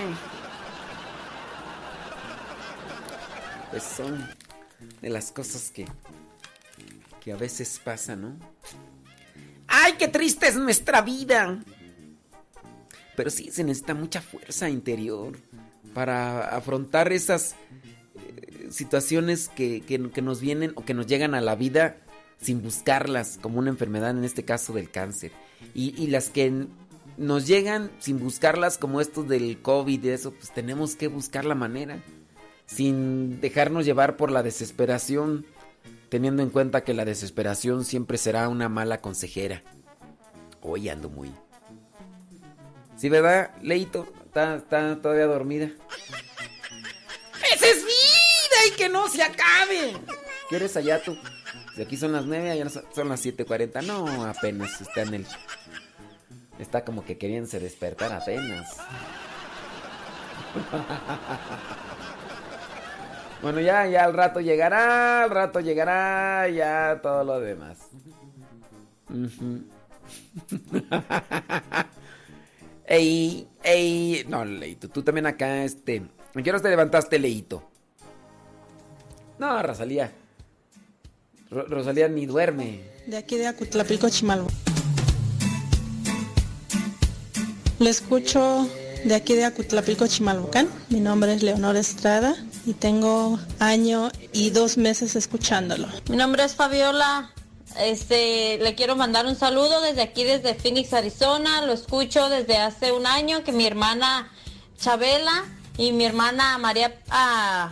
[3.72, 4.28] Pues son
[5.02, 5.86] de las cosas que...
[7.24, 8.36] que a veces pasan, ¿no?
[9.68, 11.60] ¡Ay, qué triste es nuestra vida!
[13.16, 15.38] Pero sí, se necesita mucha fuerza interior
[15.94, 17.56] para afrontar esas
[18.16, 21.98] eh, situaciones que, que- que nos vienen o que nos llegan a la vida
[22.42, 25.32] sin buscarlas, como una enfermedad, en este caso del cáncer.
[25.74, 26.68] Y, y las que
[27.18, 31.56] nos llegan sin buscarlas, como estos del COVID y eso, pues tenemos que buscar la
[31.56, 32.04] manera.
[32.66, 35.46] Sin dejarnos llevar por la desesperación,
[36.10, 39.64] teniendo en cuenta que la desesperación siempre será una mala consejera.
[40.62, 41.32] Hoy ando muy.
[42.98, 44.08] Sí, ¿verdad, Leito?
[44.26, 45.72] Está, está todavía dormida.
[47.54, 49.94] ¡Esa es vida y que no se acabe!
[50.50, 51.18] ¿Qué eres allá tú?
[51.76, 53.86] De aquí son las 9, allá son las 7.40.
[53.86, 55.28] No, apenas está en el.
[56.58, 58.78] Está como que queriéndose despertar apenas.
[63.46, 67.78] Bueno, ya, ya al rato llegará, al rato llegará, ya todo lo demás.
[72.88, 76.02] Ey, ey, no, Leito, tú también acá, este.
[76.34, 77.70] ¿A qué horas te levantaste, Leito?
[79.38, 80.12] No, Rosalía.
[81.52, 82.82] Ro- Rosalía ni duerme.
[83.06, 84.48] De aquí de Acutlapilco, Chimalvo.
[87.78, 88.68] Le escucho
[89.04, 90.68] de aquí de Acutlapilco, Chimalhuacán.
[90.90, 92.36] Mi nombre es Leonor Estrada
[92.66, 95.88] y tengo año y dos meses escuchándolo.
[96.10, 97.32] Mi nombre es Fabiola.
[97.80, 101.62] Este, le quiero mandar un saludo desde aquí, desde Phoenix, Arizona.
[101.66, 104.32] Lo escucho desde hace un año que mi hermana
[104.80, 105.46] Chabela
[105.78, 107.72] y mi hermana María ah,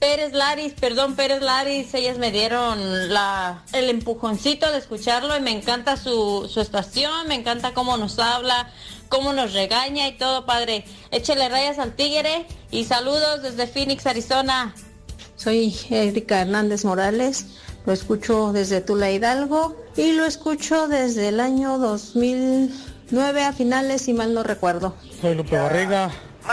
[0.00, 5.50] Pérez Laris, perdón, Pérez Laris, ellas me dieron la, el empujoncito de escucharlo y me
[5.50, 8.70] encanta su, su estación, me encanta cómo nos habla,
[9.10, 10.86] cómo nos regaña y todo, padre.
[11.10, 14.74] Échele rayas al tigre y saludos desde Phoenix, Arizona.
[15.36, 17.44] Soy Erika Hernández Morales,
[17.84, 24.14] lo escucho desde Tula Hidalgo y lo escucho desde el año 2009 a finales, si
[24.14, 24.94] mal no recuerdo.
[25.20, 26.10] Soy Lupe Barriga.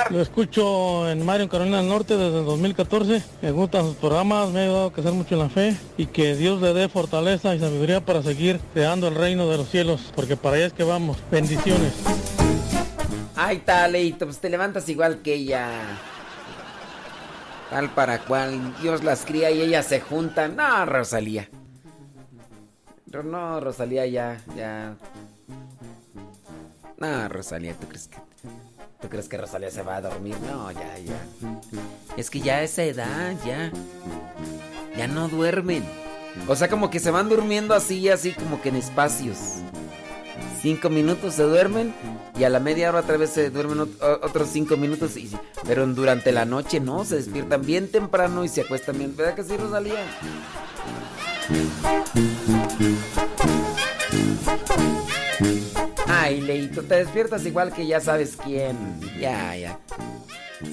[0.09, 3.23] Lo escucho en Mario, Carolina del Norte desde el 2014.
[3.41, 6.35] Me gustan sus programas, me ha ayudado a crecer mucho en la fe y que
[6.35, 10.37] Dios le dé fortaleza y sabiduría para seguir creando el reino de los cielos, porque
[10.37, 11.17] para allá es que vamos.
[11.31, 11.93] Bendiciones.
[13.35, 15.69] Ay, está, Leito, pues te levantas igual que ella.
[17.69, 20.55] Tal para cual, Dios las cría y ellas se juntan.
[20.55, 21.49] No, Rosalía.
[23.11, 24.95] Ro- No, Rosalía ya, ya.
[26.97, 28.17] No, Rosalía, ¿tú crees que
[29.01, 30.35] tú crees que Rosalía se va a dormir?
[30.49, 31.19] No, ya, ya.
[32.15, 33.71] Es que ya a esa edad, ya.
[34.97, 35.83] Ya no duermen.
[36.47, 39.37] O sea, como que se van durmiendo así, así como que en espacios.
[40.61, 41.93] Cinco minutos se duermen
[42.37, 45.15] y a la media hora otra vez se duermen otros cinco minutos.
[45.17, 45.31] Y,
[45.65, 49.15] pero durante la noche no, se despiertan bien temprano y se acuestan bien.
[49.15, 50.03] ¿Verdad que sí, Rosalía?
[56.27, 58.75] Ay, Leito, te despiertas igual que ya sabes quién.
[59.17, 59.79] Ya, ya.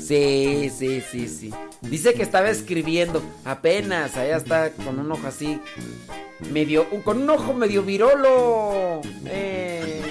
[0.01, 1.55] Sí, sí, sí, sí.
[1.81, 3.22] Dice que estaba escribiendo.
[3.44, 5.60] Apenas, allá está con un ojo así.
[6.51, 6.89] Medio.
[7.05, 9.01] con un ojo medio virolo.
[9.26, 10.02] Eh.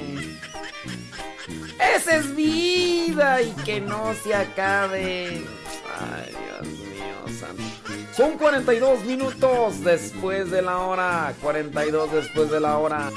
[1.93, 5.41] Esa es vida y que no se acabe.
[5.99, 7.63] Ay, Dios mío, santo.
[8.15, 11.33] Son 42 minutos después de la hora.
[11.41, 13.11] 42 después de la hora.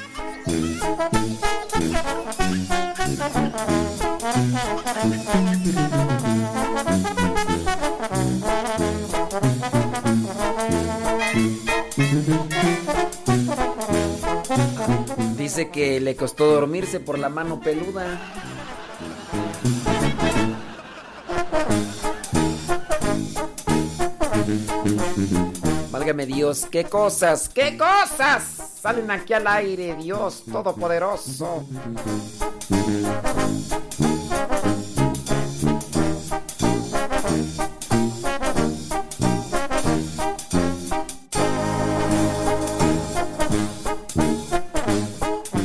[15.36, 18.20] Dice que le costó dormirse por la mano peluda.
[25.98, 28.42] Válgame Dios, qué cosas, qué cosas
[28.82, 31.66] salen aquí al aire, Dios Todopoderoso.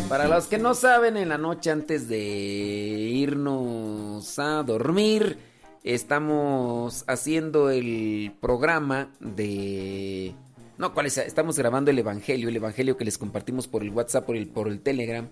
[0.07, 5.50] Para los que no saben, en la noche antes de irnos a dormir,
[5.83, 10.33] estamos haciendo el programa de...
[10.77, 11.17] No, ¿cuál es?
[11.17, 14.67] Estamos grabando el Evangelio, el Evangelio que les compartimos por el WhatsApp, por el, por
[14.67, 15.27] el Telegram.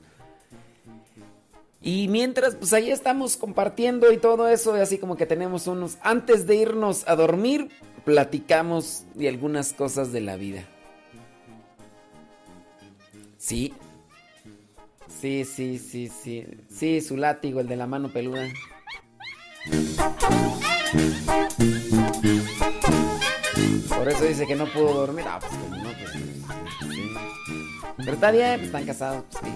[1.81, 5.97] Y mientras, pues ahí estamos compartiendo y todo eso, así como que tenemos unos...
[6.01, 7.69] Antes de irnos a dormir,
[8.05, 10.65] platicamos de algunas cosas de la vida.
[13.37, 13.73] Sí,
[15.19, 16.45] Sí, sí, sí, sí.
[16.69, 18.47] Sí, su látigo, el de la mano peluda.
[23.89, 25.25] Por eso dice que no pudo dormir.
[25.27, 26.11] Ah, pues como no, pues.
[26.13, 26.43] sí.
[27.97, 29.51] Pero está bien, pues están casados, pues sí.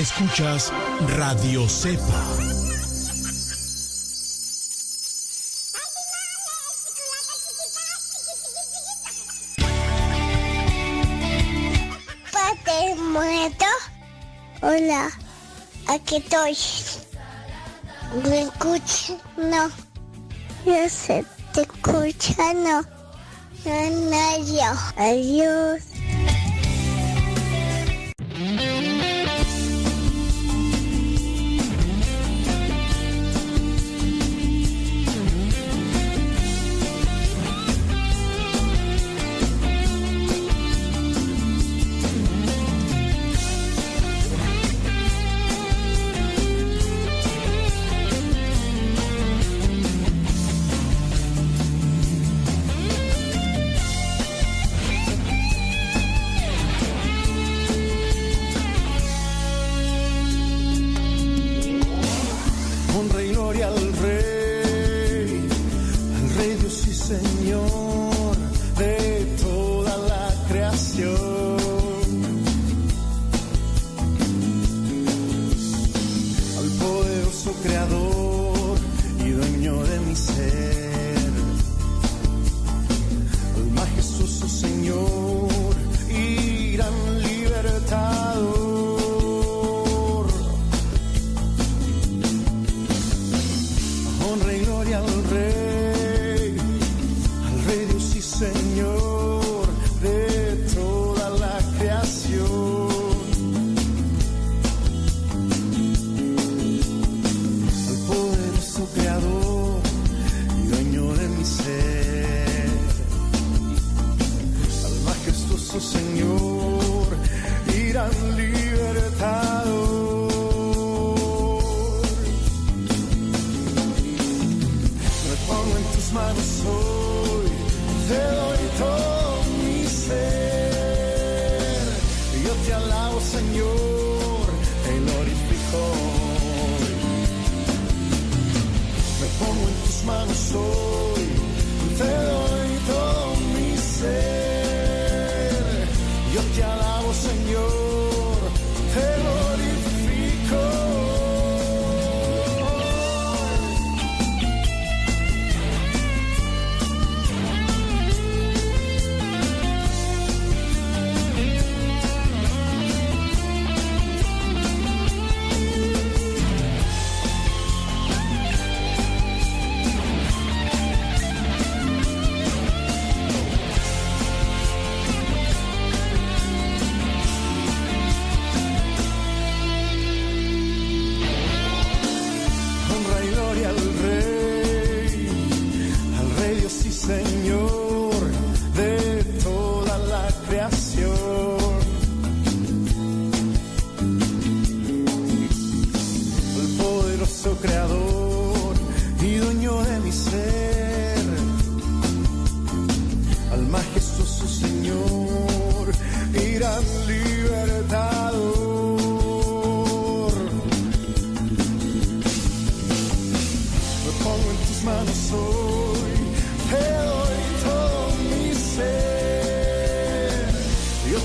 [0.00, 0.72] Escuchas
[1.18, 2.49] Radio Cepa.
[14.62, 15.10] Hola,
[15.88, 16.54] aquí estoy.
[18.28, 19.16] ¿Me escuchan?
[19.38, 19.70] No.
[20.66, 21.24] Yo sé,
[21.54, 22.62] ¿te escuchan?
[22.62, 22.82] No.
[23.64, 24.70] No, no, yo.
[24.98, 25.89] Adiós.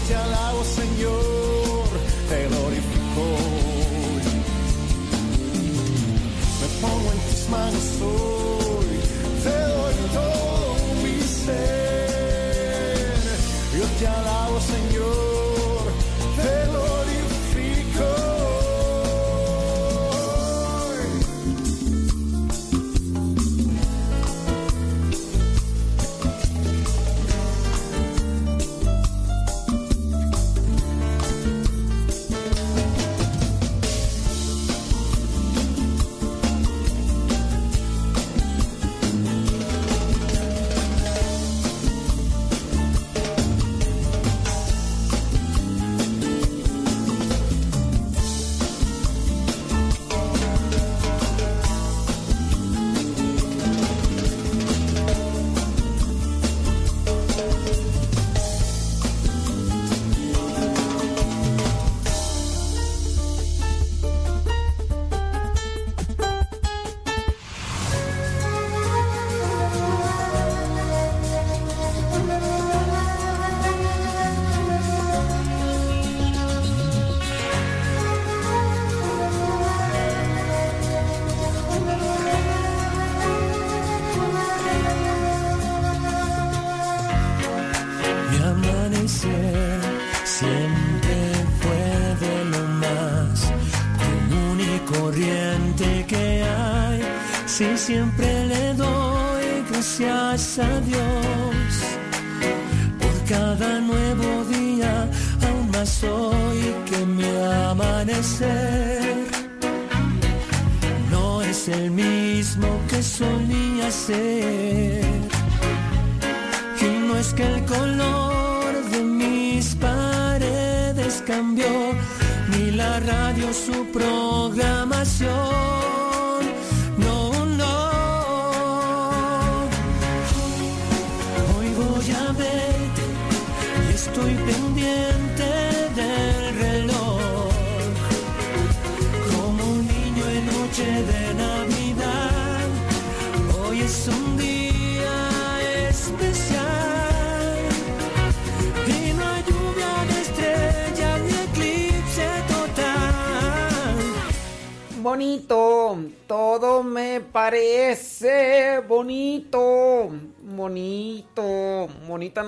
[0.07, 1.89] te alabo, Señor,
[2.29, 3.25] te glorifico.
[6.61, 8.44] Me pongo en tus manos hoy.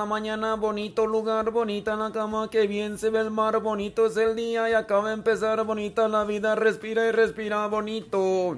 [0.07, 4.35] Mañana, bonito lugar, bonita la cama, que bien se ve el mar, bonito es el
[4.35, 8.57] día y acaba de empezar, bonita la vida, respira y respira bonito.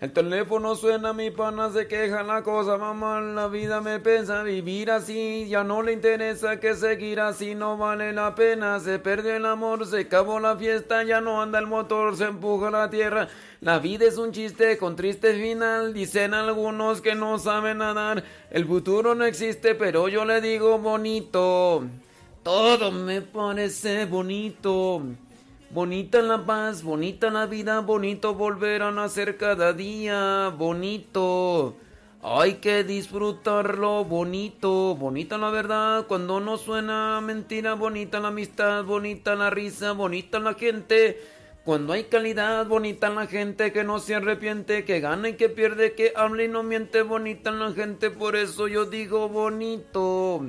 [0.00, 4.90] El teléfono suena, mi pana se queja la cosa, mamá, la vida me pensa vivir
[4.90, 9.44] así, ya no le interesa que seguir así, no vale la pena, se perdió el
[9.44, 13.28] amor, se acabó la fiesta, ya no anda el motor, se empuja la tierra,
[13.60, 18.64] la vida es un chiste con triste final, dicen algunos que no saben nadar, el
[18.64, 21.84] futuro no existe, pero yo le digo bonito,
[22.42, 25.02] todo me parece bonito.
[25.72, 31.76] Bonita la paz, bonita la vida, bonito volver a nacer cada día, bonito.
[32.24, 39.36] Hay que disfrutarlo, bonito, bonita la verdad, cuando no suena mentira, bonita la amistad, bonita
[39.36, 41.22] la risa, bonita la gente.
[41.64, 45.92] Cuando hay calidad, bonita la gente que no se arrepiente, que gana y que pierde,
[45.92, 50.42] que habla y no miente, bonita la gente, por eso yo digo bonito.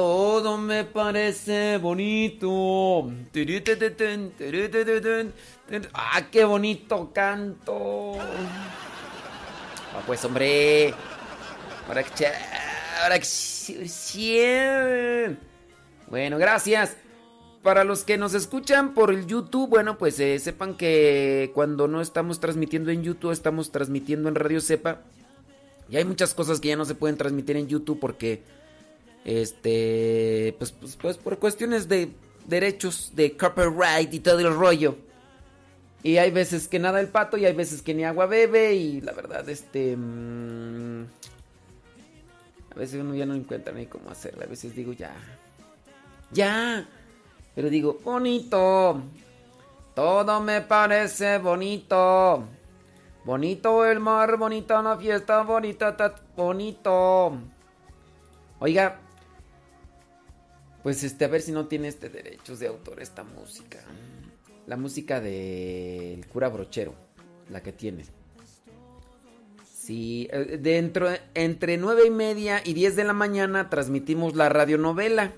[0.00, 3.12] Todo me parece bonito.
[5.92, 8.14] ¡Ah, qué bonito canto!
[8.18, 10.94] Ah, pues, hombre.
[11.86, 12.26] Ahora que...
[13.02, 15.36] Ahora que...
[16.08, 16.96] Bueno, gracias.
[17.62, 22.00] Para los que nos escuchan por el YouTube, bueno, pues eh, sepan que cuando no
[22.00, 25.02] estamos transmitiendo en YouTube, estamos transmitiendo en Radio Cepa.
[25.90, 28.42] Y hay muchas cosas que ya no se pueden transmitir en YouTube porque
[29.24, 32.10] este, pues, pues, pues por cuestiones de
[32.46, 34.96] derechos de copyright y todo el rollo.
[36.02, 39.00] Y hay veces que nada el pato y hay veces que ni agua bebe y
[39.02, 39.94] la verdad, este...
[39.96, 41.04] mm,
[42.72, 44.42] a veces uno ya no encuentra ni cómo hacerlo.
[44.44, 45.12] A veces digo, ya.
[46.32, 46.88] Ya.
[47.54, 49.02] Pero digo, bonito.
[49.94, 52.44] Todo me parece bonito.
[53.24, 57.32] Bonito el mar, bonita la fiesta, bonita, ta- bonito.
[58.60, 58.98] Oiga,
[60.82, 63.80] pues este, a ver si no tiene este derechos de autor esta música.
[64.66, 66.94] La música del cura brochero,
[67.50, 68.04] la que tiene.
[69.64, 75.32] Sí, eh, dentro, entre nueve y media y 10 de la mañana transmitimos la radionovela.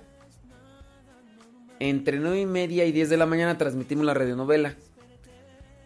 [1.81, 4.77] Entre nueve y media y 10 de la mañana transmitimos la radionovela.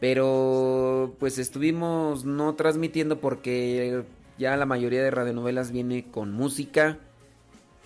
[0.01, 4.05] Pero pues estuvimos no transmitiendo porque
[4.37, 6.99] ya la mayoría de radionovelas viene con música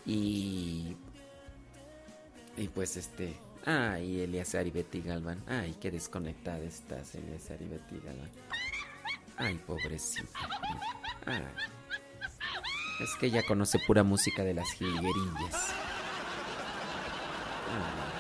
[0.06, 0.96] y
[2.60, 3.34] y pues este,
[3.64, 8.30] ay, Eliazar y Betty Galvan, ay, qué desconectada estás, Eliazar y Betty Galvan.
[9.38, 10.38] Ay, pobrecita.
[11.24, 11.42] Ay.
[13.02, 15.72] Es que ella conoce pura música de las jilguerillas.
[17.72, 18.10] Ay.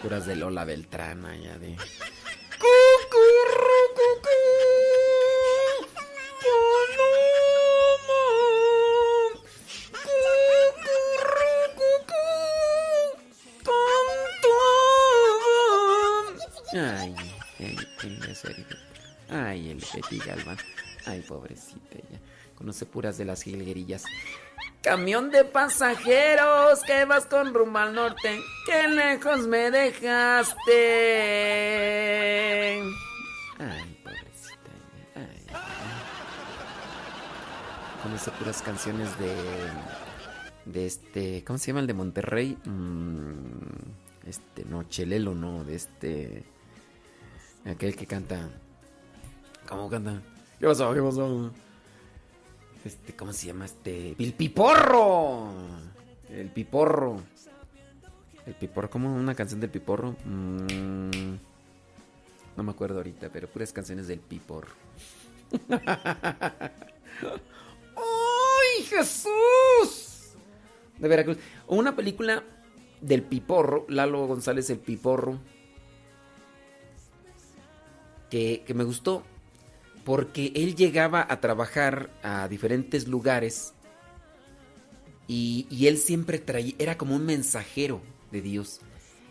[0.00, 1.76] Puras de Lola Beltrán, ya de.
[17.58, 18.18] Betty.
[19.28, 20.56] Ay, el Betty Galvan.
[21.06, 22.20] Ay, pobrecita ella.
[22.56, 24.04] Conoce puras de las jilguerillas.
[24.82, 28.40] Camión de pasajeros que vas con rumbo al norte.
[28.66, 30.52] Qué lejos me dejaste.
[33.58, 35.08] Ay, pobrecita ella.
[35.14, 35.46] Ay.
[38.02, 39.34] Conoce puras canciones de.
[40.66, 41.44] De este.
[41.44, 42.58] ¿Cómo se llama el de Monterrey?
[42.64, 45.64] Mm, este, no, Chelelo, no.
[45.64, 46.44] De este.
[47.64, 48.48] Aquel que canta.
[49.68, 50.20] ¿Cómo canta?
[50.58, 50.92] ¿Qué pasó?
[50.92, 51.50] ¿Qué pasó?
[52.84, 54.14] Este, ¿cómo se llama este?
[54.18, 55.50] ¡El Piporro!
[56.28, 57.22] El Piporro.
[58.46, 60.14] El Piporro, ¿cómo una canción del Piporro?
[60.26, 61.34] Mm,
[62.56, 64.74] no me acuerdo ahorita, pero puras canciones del Piporro.
[67.96, 70.34] ¡Ay, Jesús!
[70.98, 71.38] De Veracruz.
[71.68, 72.44] Una película
[73.00, 75.38] del Piporro, Lalo González el Piporro,
[78.34, 79.22] que, me gustó
[80.04, 83.74] porque él llegaba a trabajar a diferentes lugares
[85.28, 88.00] y, y él siempre traía, era como un mensajero
[88.32, 88.80] de Dios.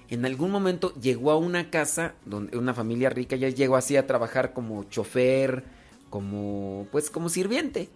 [0.10, 4.08] En algún momento llegó a una casa donde una familia rica ya llegó así a
[4.08, 5.66] trabajar como chofer,
[6.10, 7.90] como pues como sirviente.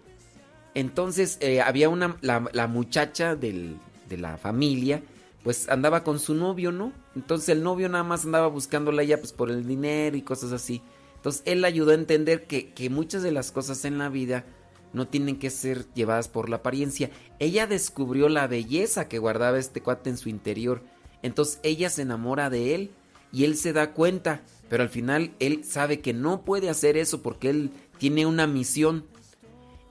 [0.74, 3.78] Entonces eh, había una la, la muchacha del-
[4.10, 5.02] de la familia
[5.42, 6.92] pues andaba con su novio, ¿no?
[7.16, 10.82] Entonces el novio nada más andaba buscándola ya pues por el dinero y cosas así.
[11.18, 14.46] Entonces él ayudó a entender que, que muchas de las cosas en la vida
[14.92, 17.10] no tienen que ser llevadas por la apariencia.
[17.38, 20.82] Ella descubrió la belleza que guardaba este cuate en su interior.
[21.22, 22.90] Entonces ella se enamora de él
[23.32, 27.22] y él se da cuenta, pero al final él sabe que no puede hacer eso
[27.22, 29.04] porque él tiene una misión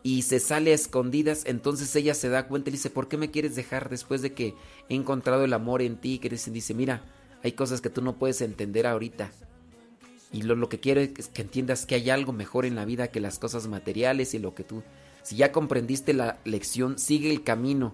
[0.03, 1.43] y se sale a escondidas.
[1.45, 4.55] Entonces ella se da cuenta y dice, ¿por qué me quieres dejar después de que
[4.89, 6.19] he encontrado el amor en ti?
[6.19, 7.03] Que dice, mira,
[7.43, 9.31] hay cosas que tú no puedes entender ahorita.
[10.31, 13.07] Y lo, lo que quiero es que entiendas que hay algo mejor en la vida
[13.09, 14.83] que las cosas materiales y lo que tú...
[15.23, 17.93] Si ya comprendiste la lección, sigue el camino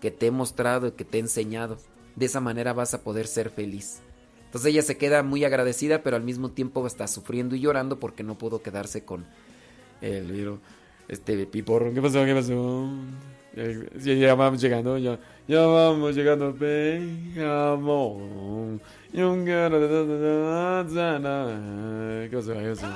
[0.00, 1.78] que te he mostrado y que te he enseñado.
[2.16, 4.00] De esa manera vas a poder ser feliz.
[4.46, 8.22] Entonces ella se queda muy agradecida, pero al mismo tiempo está sufriendo y llorando porque
[8.22, 9.24] no pudo quedarse con
[10.00, 10.58] el
[11.08, 11.92] este piporro.
[11.92, 12.24] ¿Qué pasó?
[12.24, 12.88] ¿Qué pasó?
[13.56, 15.16] Ya, ya vamos llegando, ya,
[15.46, 16.58] ya vamos llegando, amor.
[22.30, 22.52] ¿Qué pasó?
[22.52, 22.88] ¿Qué pasó?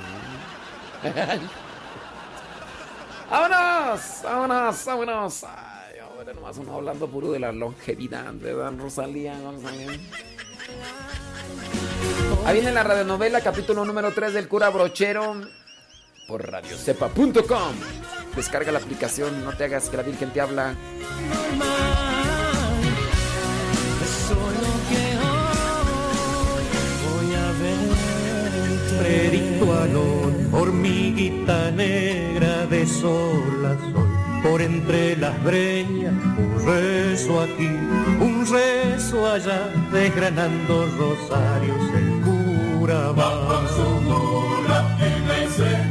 [3.31, 4.01] ¡Vámonos!
[4.23, 4.85] ¡Vámonos!
[4.85, 5.43] ¡Vámonos!
[5.45, 9.39] Ay, ahora nomás uno hablando puro de la longevidad, ¿verdad, Rosalía?
[9.39, 9.97] Rosalía.
[12.45, 15.39] Ahí viene la radionovela, capítulo número 3 del cura brochero
[16.27, 18.18] por radiocepa.com.
[18.35, 20.75] Descarga la aplicación, no te hagas que la Virgen te habla.
[24.27, 26.65] Solo que hoy
[27.05, 28.09] voy a verte
[28.99, 34.19] Predicto alón, hormiguita negra de sol a sol.
[34.43, 37.67] Por entre las breñas, un rezo aquí,
[38.21, 45.88] un rezo allá Desgranando rosarios el cura va con su mula y me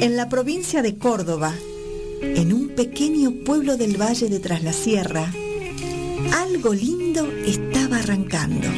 [0.00, 1.54] En la provincia de Córdoba,
[2.22, 5.32] en un pequeño pueblo del valle de Tras la Sierra,
[6.34, 8.68] algo lindo estaba arrancando.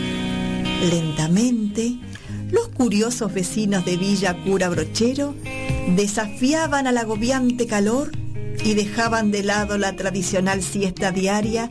[0.91, 1.99] Lentamente,
[2.51, 5.35] los curiosos vecinos de Villa Cura Brochero
[5.95, 8.13] desafiaban al agobiante calor
[8.65, 11.71] y dejaban de lado la tradicional siesta diaria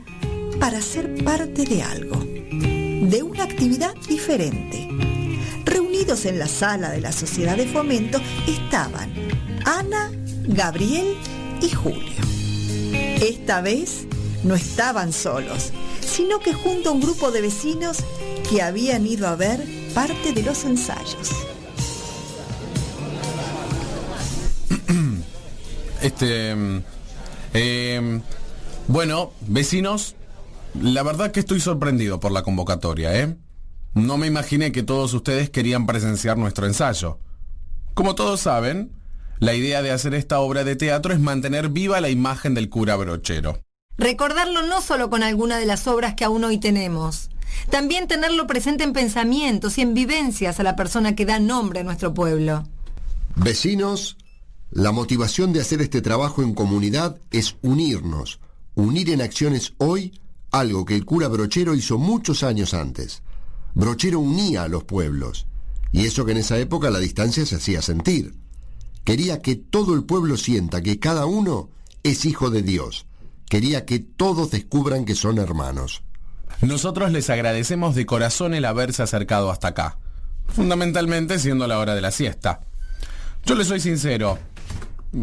[0.60, 5.09] para ser parte de algo, de una actividad diferente.
[6.00, 9.14] En la sala de la Sociedad de Fomento estaban
[9.66, 10.10] Ana,
[10.48, 11.18] Gabriel
[11.62, 12.24] y Julio.
[13.22, 14.08] Esta vez
[14.44, 17.98] no estaban solos, sino que junto a un grupo de vecinos
[18.50, 19.62] que habían ido a ver
[19.94, 21.32] parte de los ensayos.
[26.02, 26.56] Este.
[26.56, 26.84] mm,
[27.54, 28.22] eh,
[28.88, 30.16] bueno, vecinos,
[30.82, 33.36] la verdad que estoy sorprendido por la convocatoria, ¿eh?
[34.00, 37.20] No me imaginé que todos ustedes querían presenciar nuestro ensayo.
[37.94, 38.94] Como todos saben,
[39.40, 42.96] la idea de hacer esta obra de teatro es mantener viva la imagen del cura
[42.96, 43.60] brochero.
[43.98, 47.30] Recordarlo no solo con alguna de las obras que aún hoy tenemos,
[47.70, 51.84] también tenerlo presente en pensamientos y en vivencias a la persona que da nombre a
[51.84, 52.64] nuestro pueblo.
[53.36, 54.16] Vecinos,
[54.72, 58.40] la motivación de hacer este trabajo en comunidad es unirnos,
[58.76, 60.18] unir en acciones hoy
[60.52, 63.24] algo que el cura Brochero hizo muchos años antes.
[63.74, 65.48] Brochero unía a los pueblos,
[65.92, 68.36] y eso que en esa época la distancia se hacía sentir.
[69.04, 71.70] Quería que todo el pueblo sienta que cada uno
[72.04, 73.06] es hijo de Dios.
[73.50, 76.04] Quería que todos descubran que son hermanos.
[76.62, 79.98] Nosotros les agradecemos de corazón el haberse acercado hasta acá,
[80.48, 82.62] fundamentalmente siendo la hora de la siesta.
[83.46, 84.38] Yo les soy sincero,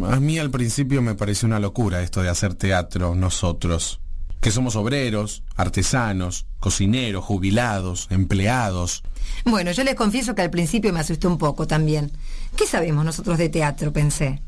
[0.09, 4.01] a mí al principio me pareció una locura esto de hacer teatro nosotros,
[4.47, 9.03] que somos obreros, artesanos, cocineros, jubilados, empleados.
[9.45, 12.13] Bueno, yo les confieso que al principio me asusté un poco también.
[12.55, 13.93] ¿Qué sabemos nosotros de teatro?
[13.93, 14.41] pensé.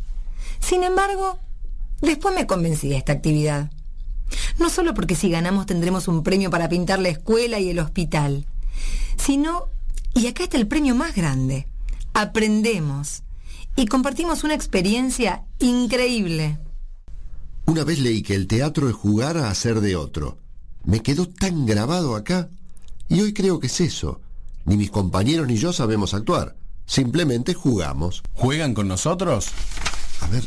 [0.61, 1.41] Sin embargo,
[2.01, 3.73] después me convencí de esta actividad.
[4.61, 8.47] No solo porque si ganamos tendremos un premio para pintar la escuela y el hospital,
[9.17, 9.65] sino,
[10.15, 11.67] y acá está el premio más grande,
[12.15, 13.25] aprendemos
[13.75, 16.57] y compartimos una experiencia increíble.
[17.69, 20.39] Una vez leí que el teatro es jugar a hacer de otro.
[20.85, 22.49] Me quedó tan grabado acá.
[23.11, 24.23] Y hoy creo que es eso.
[24.65, 26.57] Ni mis compañeros ni yo sabemos actuar.
[26.87, 28.23] Simplemente jugamos.
[28.33, 29.49] ¿Juegan con nosotros?
[30.23, 30.45] A ver,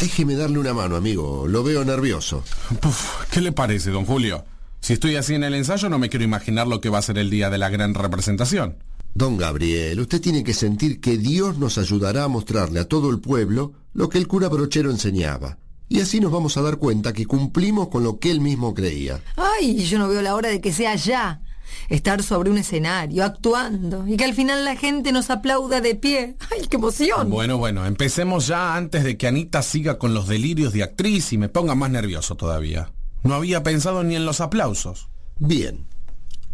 [0.00, 1.46] déjeme darle una mano, amigo.
[1.46, 2.42] Lo veo nervioso.
[2.80, 4.46] Puf, ¿Qué le parece, don Julio?
[4.80, 7.18] Si estoy así en el ensayo no me quiero imaginar lo que va a ser
[7.18, 8.78] el día de la gran representación.
[9.12, 13.20] Don Gabriel, usted tiene que sentir que Dios nos ayudará a mostrarle a todo el
[13.20, 15.58] pueblo lo que el cura brochero enseñaba.
[15.94, 19.20] Y así nos vamos a dar cuenta que cumplimos con lo que él mismo creía.
[19.36, 21.40] Ay, yo no veo la hora de que sea ya.
[21.88, 26.34] Estar sobre un escenario, actuando, y que al final la gente nos aplauda de pie.
[26.50, 27.30] ¡Ay, qué emoción!
[27.30, 31.38] Bueno, bueno, empecemos ya antes de que Anita siga con los delirios de actriz y
[31.38, 32.90] me ponga más nervioso todavía.
[33.22, 35.06] No había pensado ni en los aplausos.
[35.38, 35.86] Bien.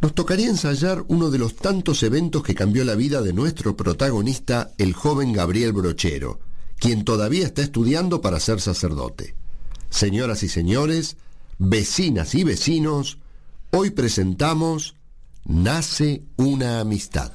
[0.03, 4.73] Nos tocaría ensayar uno de los tantos eventos que cambió la vida de nuestro protagonista,
[4.77, 6.41] el joven Gabriel Brochero,
[6.81, 9.35] quien todavía está estudiando para ser sacerdote.
[9.91, 11.19] Señoras y señores,
[11.59, 13.19] vecinas y vecinos,
[13.71, 14.97] hoy presentamos
[15.45, 17.33] Nace una amistad.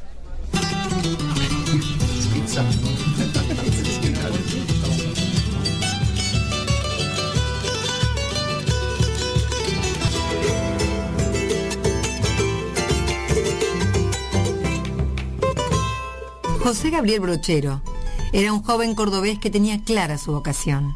[16.64, 17.95] José Gabriel Brochero
[18.36, 20.94] era un joven cordobés que tenía clara su vocación.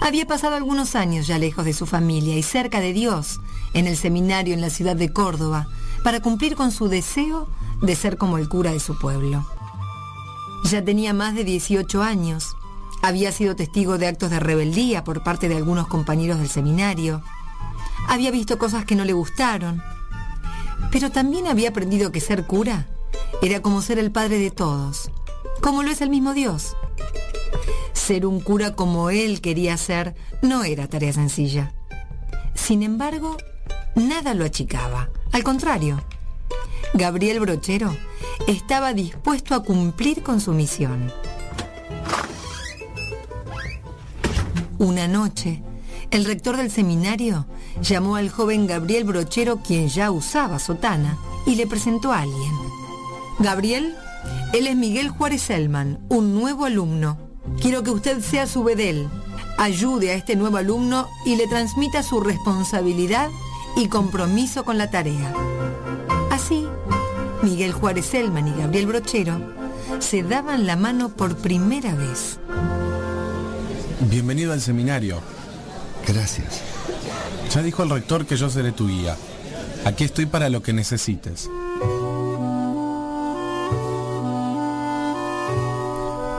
[0.00, 3.40] Había pasado algunos años ya lejos de su familia y cerca de Dios,
[3.74, 5.66] en el seminario en la ciudad de Córdoba,
[6.04, 7.48] para cumplir con su deseo
[7.82, 9.44] de ser como el cura de su pueblo.
[10.66, 12.54] Ya tenía más de 18 años,
[13.02, 17.24] había sido testigo de actos de rebeldía por parte de algunos compañeros del seminario,
[18.06, 19.82] había visto cosas que no le gustaron,
[20.92, 22.86] pero también había aprendido que ser cura
[23.42, 25.10] era como ser el padre de todos,
[25.60, 26.76] como lo es el mismo Dios.
[27.92, 31.72] Ser un cura como él quería ser no era tarea sencilla.
[32.54, 33.36] Sin embargo,
[33.94, 35.10] nada lo achicaba.
[35.32, 36.02] Al contrario,
[36.94, 37.96] Gabriel Brochero
[38.46, 41.12] estaba dispuesto a cumplir con su misión.
[44.78, 45.62] Una noche,
[46.10, 47.46] el rector del seminario
[47.82, 52.52] llamó al joven Gabriel Brochero, quien ya usaba sotana, y le presentó a alguien.
[53.38, 53.94] Gabriel,
[54.52, 57.18] él es Miguel Juárez Selman, un nuevo alumno.
[57.60, 59.08] Quiero que usted sea su bedel.
[59.58, 63.28] Ayude a este nuevo alumno y le transmita su responsabilidad
[63.76, 65.32] y compromiso con la tarea.
[66.30, 66.66] Así,
[67.42, 69.40] Miguel Juárez Selman y Gabriel Brochero
[70.00, 72.38] se daban la mano por primera vez.
[74.00, 75.20] Bienvenido al seminario.
[76.06, 76.62] Gracias.
[77.54, 79.16] Ya dijo el rector que yo seré tu guía.
[79.84, 81.48] Aquí estoy para lo que necesites.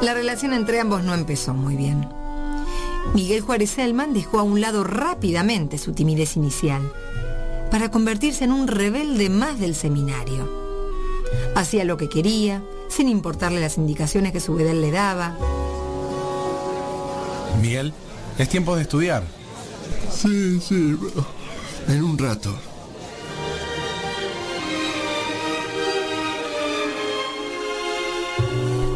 [0.01, 2.09] La relación entre ambos no empezó muy bien.
[3.13, 6.91] Miguel Juárez Selman dejó a un lado rápidamente su timidez inicial
[7.69, 10.49] para convertirse en un rebelde más del seminario.
[11.55, 15.37] Hacía lo que quería, sin importarle las indicaciones que su bedel le daba.
[17.61, 17.93] Miguel,
[18.37, 19.23] es tiempo de estudiar.
[20.11, 20.97] Sí, sí,
[21.87, 22.53] en un rato.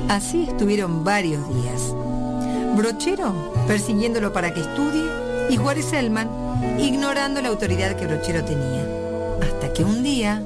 [0.09, 1.93] Así estuvieron varios días.
[2.75, 5.03] Brochero persiguiéndolo para que estudie
[5.49, 6.29] y Juárez Selman
[6.79, 8.87] ignorando la autoridad que Brochero tenía.
[9.41, 10.45] Hasta que un día...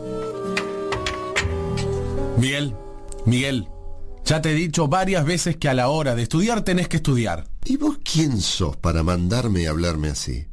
[2.37, 2.73] Miguel,
[3.25, 3.67] Miguel,
[4.23, 7.47] ya te he dicho varias veces que a la hora de estudiar tenés que estudiar.
[7.65, 10.47] ¿Y vos quién sos para mandarme a hablarme así?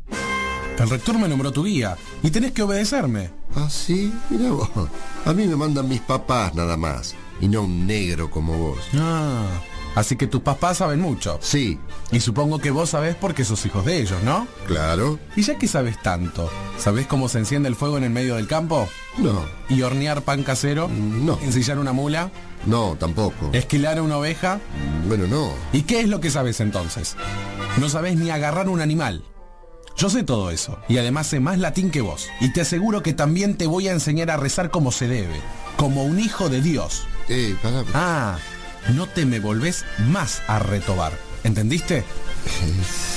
[0.79, 3.31] El rector me nombró tu guía y tenés que obedecerme.
[3.55, 4.13] ¿Ah, sí?
[4.31, 4.69] Mira vos.
[5.25, 7.15] A mí me mandan mis papás nada más.
[7.41, 8.79] Y no un negro como vos.
[8.95, 9.47] Ah,
[9.95, 11.39] así que tus papás saben mucho.
[11.43, 11.79] Sí.
[12.13, 14.47] Y supongo que vos sabés porque sos hijos de ellos, ¿no?
[14.67, 15.19] Claro.
[15.37, 18.47] Y ya que sabes tanto, ¿sabés cómo se enciende el fuego en el medio del
[18.47, 18.89] campo?
[19.19, 19.45] No.
[19.69, 20.89] ¿Y hornear pan casero?
[20.89, 21.39] No.
[21.43, 22.31] ¿Ensillar una mula?
[22.65, 23.51] No, tampoco.
[23.53, 24.61] ¿Esquilar a una oveja?
[25.07, 25.53] Bueno, no.
[25.73, 27.17] ¿Y qué es lo que sabes entonces?
[27.79, 29.23] No sabés ni agarrar un animal.
[29.97, 32.29] Yo sé todo eso, y además sé más latín que vos.
[32.41, 35.41] Y te aseguro que también te voy a enseñar a rezar como se debe,
[35.79, 37.07] como un hijo de Dios.
[37.29, 37.85] Eh, para...
[37.95, 38.39] Ah,
[38.95, 41.13] no te me volvés más a retobar.
[41.45, 41.99] ¿Entendiste?
[41.99, 42.05] Eh,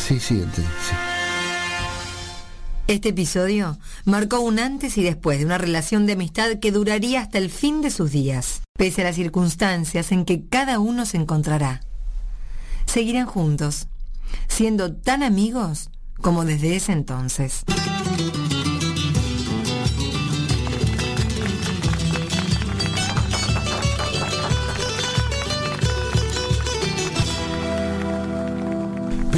[0.07, 0.69] sí, sí, entendí.
[0.87, 0.95] sí.
[2.89, 7.37] Este episodio marcó un antes y después de una relación de amistad que duraría hasta
[7.37, 11.81] el fin de sus días, pese a las circunstancias en que cada uno se encontrará.
[12.87, 13.89] Seguirán juntos,
[14.47, 17.63] siendo tan amigos como desde ese entonces.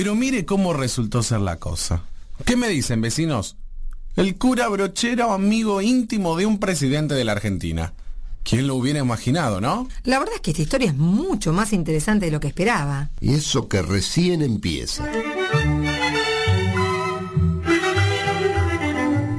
[0.01, 2.01] Pero mire cómo resultó ser la cosa.
[2.43, 3.55] ¿Qué me dicen, vecinos?
[4.15, 7.93] El cura brochero amigo íntimo de un presidente de la Argentina.
[8.41, 9.87] ¿Quién lo hubiera imaginado, no?
[10.03, 13.11] La verdad es que esta historia es mucho más interesante de lo que esperaba.
[13.19, 15.07] Y eso que recién empieza.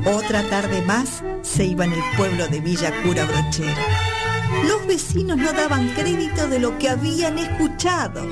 [0.06, 4.11] Otra tarde más se iba en el pueblo de Villa Cura Brochero.
[4.68, 8.22] Los vecinos no daban crédito de lo que habían escuchado.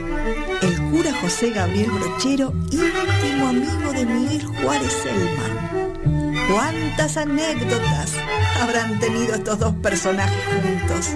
[0.62, 6.40] El cura José Gabriel Brochero, íntimo amigo de Miguel Juárez Selman.
[6.52, 8.14] ¿Cuántas anécdotas
[8.60, 11.10] habrán tenido estos dos personajes juntos?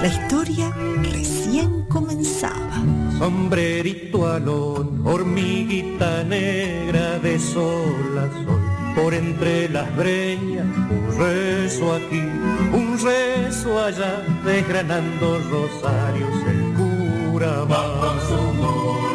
[0.00, 0.72] La historia
[1.02, 2.82] recién comenzaba.
[3.18, 8.71] Sombrerito alón, hormiguita negra de sol a sol.
[8.94, 12.22] Por entre las breñas, un rezo aquí,
[12.72, 19.11] un rezo allá, desgranando rosarios el cura va.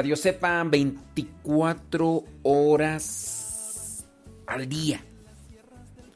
[0.00, 4.06] Radio Sepa 24 horas
[4.46, 5.04] al día.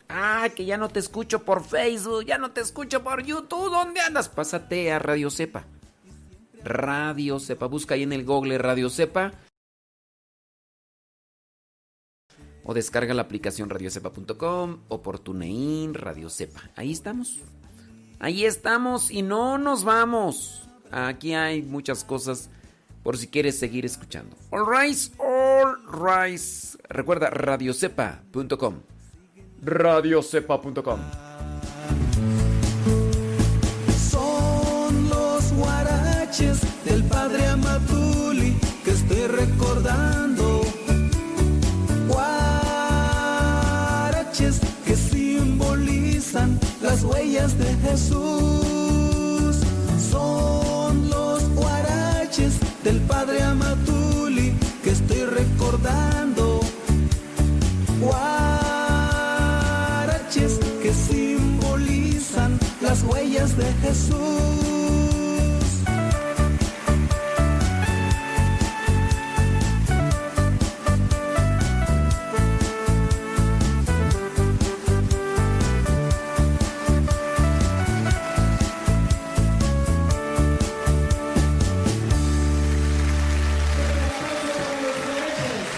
[0.08, 3.70] Ah, que ya no te escucho por Facebook, ya no te escucho por YouTube.
[3.70, 4.30] ¿Dónde andas?
[4.30, 5.66] Pásate a Radio Sepa.
[6.64, 9.32] Radio Sepa, busca ahí en el Google Radio Sepa.
[12.64, 16.70] O descarga la aplicación radiocepa.com o por TuneIn, Radio Sepa.
[16.74, 17.40] Ahí estamos.
[18.18, 20.66] Ahí estamos y no nos vamos.
[20.90, 22.48] Aquí hay muchas cosas
[23.04, 24.34] por si quieres seguir escuchando.
[24.50, 26.76] All rise, all rise.
[26.88, 28.80] Recuerda radiocepa.com.
[29.62, 31.00] Radiocepa.com.
[34.10, 40.62] Son los guaraches del padre Amatuli que estoy recordando.
[42.08, 42.64] Guaraches
[44.86, 48.63] que simbolizan las huellas de Jesús.
[52.94, 54.54] Del padre Amatuli
[54.84, 56.60] que estoy recordando.
[58.00, 58.20] Guaraches
[60.80, 64.83] que simbolizan las huellas de Jesús.